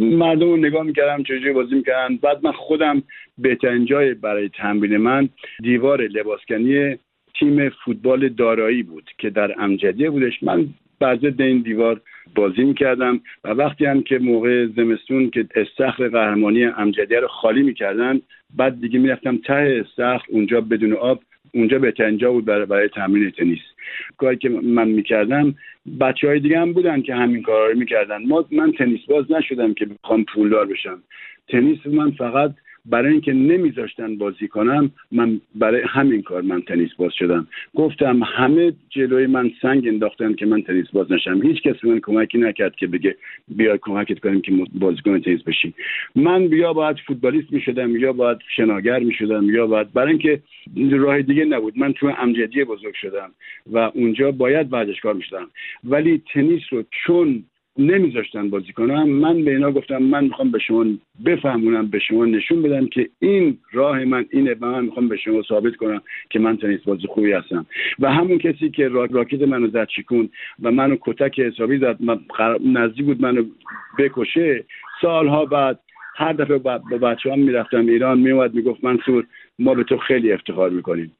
مردم 0.00 0.46
رو 0.46 0.56
نگاه 0.56 0.82
می‌کردم 0.82 1.22
چجوری 1.22 1.52
بازی 1.52 1.74
می‌کردن. 1.74 2.16
بعد 2.16 2.44
من 2.44 2.52
خودم 2.52 3.02
بهترین 3.38 3.84
جای 3.84 4.14
برای 4.14 4.48
تمرین 4.48 4.96
من 4.96 5.28
دیوار 5.62 6.02
لباسکنی 6.02 6.96
تیم 7.38 7.68
فوتبال 7.68 8.28
دارایی 8.28 8.82
بود 8.82 9.10
که 9.18 9.30
در 9.30 9.54
امجدیه 9.58 10.10
بودش. 10.10 10.42
من 10.42 10.66
بر 11.00 11.18
این 11.38 11.58
دیوار 11.58 12.00
بازی 12.34 12.64
می‌کردم 12.64 13.20
و 13.44 13.48
وقتی 13.48 13.86
هم 13.86 14.02
که 14.02 14.18
موقع 14.18 14.66
زمستون 14.66 15.30
که 15.30 15.46
استخر 15.54 16.08
قهرمانی 16.08 16.64
امجدیه 16.64 17.20
رو 17.20 17.28
خالی 17.28 17.62
می‌کردن 17.62 18.20
بعد 18.56 18.80
دیگه 18.80 18.98
می‌رفتم 18.98 19.36
ته 19.36 19.84
استخر 19.86 20.24
اونجا 20.28 20.60
بدون 20.60 20.92
آب. 20.92 21.20
اونجا 21.54 21.78
بهترین 21.78 22.18
جا 22.18 22.32
بود 22.32 22.44
برای, 22.44 22.66
برای 22.66 22.88
تمرین 22.88 23.30
تنیس. 23.30 23.58
کاری 24.16 24.36
که 24.36 24.48
من 24.48 24.88
می‌کردم 24.88 25.54
بچه 26.00 26.28
های 26.28 26.40
دیگه 26.40 26.60
هم 26.60 26.72
بودن 26.72 27.02
که 27.02 27.14
همین 27.14 27.42
کارا 27.42 27.66
رو 27.66 27.78
می‌کردن. 27.78 28.26
ما 28.26 28.44
من 28.50 28.72
تنیس 28.72 29.00
باز 29.08 29.32
نشدم 29.32 29.74
که 29.74 29.86
بخوام 29.86 30.24
پولدار 30.34 30.66
بشم. 30.66 31.02
تنیس 31.48 31.86
من 31.86 32.10
فقط 32.10 32.54
برای 32.90 33.12
اینکه 33.12 33.32
نمیذاشتن 33.32 34.16
بازی 34.16 34.48
کنم 34.48 34.90
من 35.12 35.40
برای 35.54 35.82
همین 35.88 36.22
کار 36.22 36.42
من 36.42 36.62
تنیس 36.62 36.94
باز 36.94 37.12
شدم. 37.14 37.46
گفتم 37.74 38.22
همه 38.22 38.72
جلوی 38.90 39.26
من 39.26 39.50
سنگ 39.62 39.88
انداختن 39.88 40.34
که 40.34 40.46
من 40.46 40.62
تنیس 40.62 40.90
باز 40.90 41.12
نشم. 41.12 41.42
هیچ 41.42 41.62
کس 41.62 41.84
من 41.84 42.00
کمکی 42.00 42.38
نکرد 42.38 42.76
که 42.76 42.86
بگه 42.86 43.16
بیا 43.48 43.76
کمکت 43.76 44.18
کنیم 44.18 44.40
که 44.40 44.52
بازیکن 44.74 45.20
تنیس 45.20 45.42
بشی 45.42 45.74
من 46.16 46.52
یا 46.52 46.72
باید 46.72 46.96
فوتبالیست 47.06 47.52
می‌شدم 47.52 47.96
یا 47.96 48.12
باید 48.12 48.38
شناگر 48.56 48.98
می‌شدم 48.98 49.50
یا 49.50 49.66
باید 49.66 49.92
برای 49.92 50.08
اینکه 50.08 50.40
راه 50.90 51.22
دیگه 51.22 51.44
نبود. 51.44 51.78
من 51.78 51.92
تو 51.92 52.12
امجدیه 52.18 52.64
بزرگ 52.64 52.94
شدم 52.94 53.30
و 53.72 53.78
اونجا 53.78 54.30
باید 54.30 54.72
ورزشکار 54.72 55.14
می‌شدم 55.14 55.50
ولی 55.84 56.22
تنیس 56.32 56.62
رو 56.70 56.84
چون 57.06 57.44
نمیذاشتن 57.78 58.50
بازی 58.50 58.72
کنم 58.72 59.08
من 59.08 59.44
به 59.44 59.50
اینا 59.50 59.72
گفتم 59.72 59.98
من 60.02 60.24
می‌خوام 60.24 60.50
به 60.50 60.58
شما 60.58 60.86
بفهمونم 61.24 61.86
به 61.86 61.98
شما 61.98 62.24
نشون 62.24 62.62
بدم 62.62 62.86
که 62.86 63.08
این 63.18 63.58
راه 63.72 64.04
من 64.04 64.24
اینه 64.30 64.56
و 64.60 64.66
من 64.66 64.84
می‌خوام 64.84 65.08
به 65.08 65.16
شما 65.16 65.42
ثابت 65.42 65.76
کنم 65.76 66.02
که 66.30 66.38
من 66.38 66.56
تنیس 66.56 66.80
بازی 66.84 67.06
خوبی 67.06 67.32
هستم. 67.32 67.66
و 67.98 68.12
همون 68.12 68.38
کسی 68.38 68.70
که 68.70 68.88
راکت 68.88 69.42
منو 69.42 69.68
زد 69.68 69.86
چیکون 69.86 70.28
و 70.62 70.70
منو 70.70 70.96
کتک 71.00 71.40
حسابی 71.40 71.78
زد 71.78 71.98
نزدیک 72.64 73.04
بود 73.04 73.22
منو 73.22 73.44
بکشه. 73.98 74.64
سالها 75.00 75.44
بعد 75.44 75.80
هر 76.16 76.32
دفعه 76.32 76.58
با 76.58 76.78
بچه 76.78 77.32
هم 77.32 77.38
می‌رفتم 77.38 77.86
ایران 77.86 78.18
میومد 78.18 78.54
می‌گفت 78.54 78.84
منصور 78.84 79.26
ما 79.58 79.74
به 79.74 79.84
تو 79.84 79.96
خیلی 79.96 80.32
افتخار 80.32 80.70
می‌کنیم. 80.70 81.12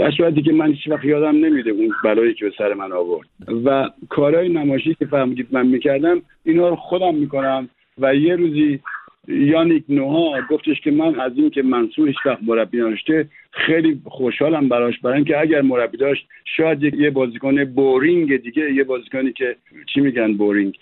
در 0.00 0.10
صورتی 0.10 0.42
که 0.42 0.52
من 0.52 0.72
هیچ 0.72 0.88
وقت 0.88 1.04
یادم 1.04 1.44
نمیده 1.44 1.70
اون 1.70 1.92
بلایی 2.04 2.34
که 2.34 2.44
به 2.44 2.52
سر 2.58 2.74
من 2.74 2.92
آورد. 2.92 3.28
و 3.64 3.90
کارهای 4.08 4.48
نمایشی 4.48 4.94
که 4.94 5.06
فهمیدید 5.06 5.46
من 5.50 5.66
می‌کردم 5.66 6.22
اینا 6.44 6.68
رو 6.68 6.76
خودم 6.76 7.14
می‌کنم 7.14 7.68
و 7.98 8.14
یه 8.14 8.36
روزی 8.36 8.80
یانیک 9.28 9.84
نوها 9.88 10.40
گفتش 10.50 10.80
که 10.80 10.90
من 10.90 11.20
از 11.20 11.32
این 11.36 11.50
که 11.50 11.62
منصور 11.62 12.08
هیچ 12.08 12.16
وقت 12.24 12.38
مربی 12.42 12.78
نداشته 12.78 13.28
خیلی 13.50 14.00
خوشحالم 14.04 14.68
براش 14.68 14.98
برای 14.98 15.16
اینکه 15.16 15.40
اگر 15.40 15.60
مربی 15.60 15.96
داشت 15.96 16.26
شاید 16.56 16.82
یه 16.82 17.10
بازیکن 17.10 17.64
boring 17.64 18.36
دیگه 18.36 18.72
یه 18.72 18.84
بازیکنی 18.84 19.32
که 19.32 19.56
چی 19.94 20.00
میگن 20.00 20.32
boring؟ 20.32 20.78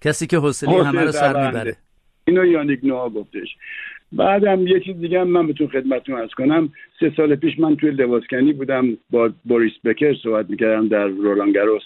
کسی 0.00 0.26
که 0.26 0.36
حوصله 0.36 0.84
همه 0.84 1.04
رو 1.04 1.12
سر 1.12 1.46
می‌بره. 1.46 1.76
اینو 2.26 2.44
یانیک 2.44 2.80
نوها 2.82 3.10
گفتش. 3.10 3.56
بعدم 4.16 4.66
یه 4.66 4.80
چیز 4.80 4.96
دیگه 4.96 5.20
هم 5.20 5.28
من 5.28 5.46
بهتون 5.46 5.66
خدمتتون 5.66 6.14
عرض 6.14 6.30
کنم. 6.30 6.68
سه 7.00 7.12
سال 7.16 7.34
پیش 7.34 7.58
من 7.58 7.76
توی 7.76 7.90
لباس‌کنی 7.90 8.52
بودم 8.52 8.96
با 9.10 9.30
بوریس 9.44 9.72
بکر 9.84 10.14
صحبت 10.14 10.50
می‌کردم 10.50 10.88
در 10.88 11.06
رولان 11.06 11.44
گاروس 11.44 11.82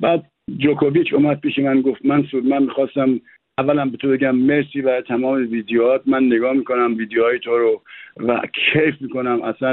بعد 0.00 0.24
جوکوویچ 0.58 1.14
اومد 1.14 1.40
پیش 1.40 1.58
من 1.58 1.80
گفت 1.80 2.06
من 2.06 2.22
سود 2.22 2.46
من 2.46 2.62
می‌خواستم 2.62 3.20
اولا 3.58 3.84
به 3.84 3.96
تو 3.96 4.08
بگم 4.08 4.36
مرسی 4.36 4.82
برای 4.82 5.02
تمام 5.02 5.50
ویدیوهات. 5.50 6.02
من 6.06 6.24
نگاه 6.24 6.52
می‌کنم 6.52 6.96
ویدیوهای 6.96 7.38
تو 7.38 7.58
رو 7.58 7.82
و 8.16 8.40
کیف 8.54 8.94
می‌کنم. 9.00 9.42
اصلا 9.42 9.72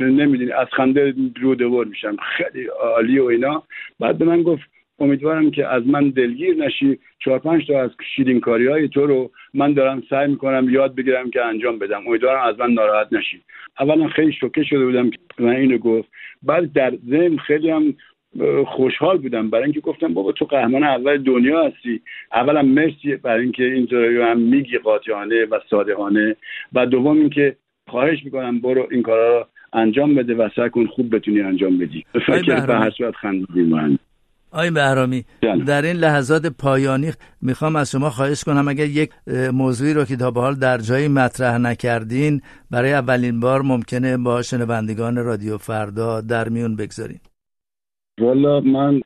نمی‌دونی 0.00 0.52
از 0.52 0.66
خنده 0.72 1.14
رو 1.40 1.54
دور 1.54 1.86
میشم. 1.86 2.16
خیلی 2.36 2.66
عالی 2.66 3.18
و 3.18 3.24
اینا. 3.24 3.62
بعد 4.00 4.18
به 4.18 4.24
من 4.24 4.42
گفت 4.42 4.62
امیدوارم 4.98 5.50
که 5.50 5.66
از 5.66 5.86
من 5.86 6.10
دلگیر 6.10 6.54
نشی. 6.54 6.98
چهار 7.18 7.38
پنج 7.38 7.66
تا 7.66 7.82
از 7.82 7.90
شیرینکاری 8.16 8.66
های 8.66 8.88
تو 8.88 9.06
رو 9.06 9.30
من 9.54 9.72
دارم 9.72 10.02
سعی 10.10 10.28
می‌کنم 10.28 10.68
یاد 10.70 10.94
بگیرم 10.94 11.30
که 11.30 11.44
انجام 11.44 11.78
بدم. 11.78 12.06
امیدوارم 12.06 12.48
از 12.48 12.58
من 12.58 12.70
ناراحت 12.70 13.12
نشی. 13.12 13.42
اولا 13.80 14.08
خیلی 14.08 14.32
شوکه 14.32 14.62
شده 14.62 14.84
بودم 14.84 15.10
که 15.10 15.18
من 15.38 15.56
اینو 15.56 15.78
گفت. 15.78 16.08
بعد 16.42 16.72
در 16.72 16.92
ذهن 17.10 17.36
خیلی 17.36 17.70
هم 17.70 17.94
خوشحال 18.66 19.18
بودم. 19.18 19.50
برای 19.50 19.64
اینکه 19.64 19.80
گفتم 19.80 20.14
بابا 20.14 20.32
تو 20.32 20.44
قهرمان 20.44 20.84
اول 20.84 21.18
دنیا 21.18 21.66
هستی. 21.66 22.00
اولا 22.32 22.62
مرسی 22.62 23.16
برای 23.16 23.42
اینکه 23.42 23.64
اینطوری 23.64 24.20
هم 24.20 24.38
میگی 24.38 24.78
قاطعانه 24.78 25.44
و 25.44 25.58
صادقانه. 25.70 26.36
و 26.72 26.86
دوم 26.86 27.20
اینکه 27.20 27.56
خواهش 27.88 28.24
می‌کنم 28.24 28.60
برو 28.60 28.88
این 28.90 29.02
کارا 29.02 29.38
رو 29.38 29.46
انجام 29.72 30.14
بده 30.14 30.34
و 30.34 30.48
سعی 30.56 30.70
کن 30.70 30.86
خوب 30.86 31.16
بتونی 31.16 31.40
انجام 31.40 31.78
بدی. 31.78 32.04
فکر 32.26 32.66
به 32.66 32.74
هر 32.74 32.90
صورت 32.90 33.14
خندیدیم 33.14 33.98
آی 34.52 34.70
بهرامی 34.70 35.24
در 35.66 35.82
این 35.82 35.96
لحظات 35.96 36.46
پایانی 36.46 37.10
می‌خوام 37.42 37.76
از 37.76 37.90
شما 37.90 38.10
خواهش 38.10 38.44
کنم 38.44 38.68
اگر 38.68 38.84
یک 38.84 39.10
موضوعی 39.52 39.94
رو 39.94 40.04
که 40.04 40.16
تا 40.16 40.30
به 40.30 40.40
حال 40.40 40.54
در 40.54 40.78
جایی 40.78 41.08
مطرح 41.08 41.58
نکردین 41.58 42.40
برای 42.70 42.92
اولین 42.92 43.40
بار 43.40 43.62
ممکنه 43.62 44.16
با 44.16 44.42
شنوندگان 44.42 45.16
رادیو 45.16 45.58
فردا 45.58 46.20
در 46.20 46.48
میون 46.48 46.76
بگذارین. 46.76 47.18
والا 48.20 48.60
من 48.60 49.00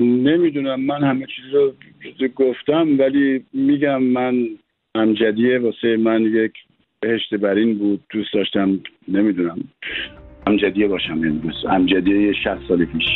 نمی‌دونم 0.00 0.80
من 0.80 1.04
همه 1.04 1.26
چیز 1.26 1.54
رو 1.54 2.28
گفتم 2.28 2.98
ولی 2.98 3.44
میگم 3.52 4.02
من 4.02 4.46
امجدیه 4.94 5.58
واسه 5.58 5.96
من 5.96 6.22
یک 6.22 6.52
بهشت 7.00 7.34
برین 7.34 7.78
بود 7.78 8.00
دوست 8.10 8.34
داشتم 8.34 8.80
نمی‌دونم 9.08 9.58
امجدیه 10.46 10.88
باشم 10.88 11.12
امروز 11.12 11.64
امجدیه 11.70 12.32
60 12.32 12.68
سال 12.68 12.84
پیش. 12.84 13.06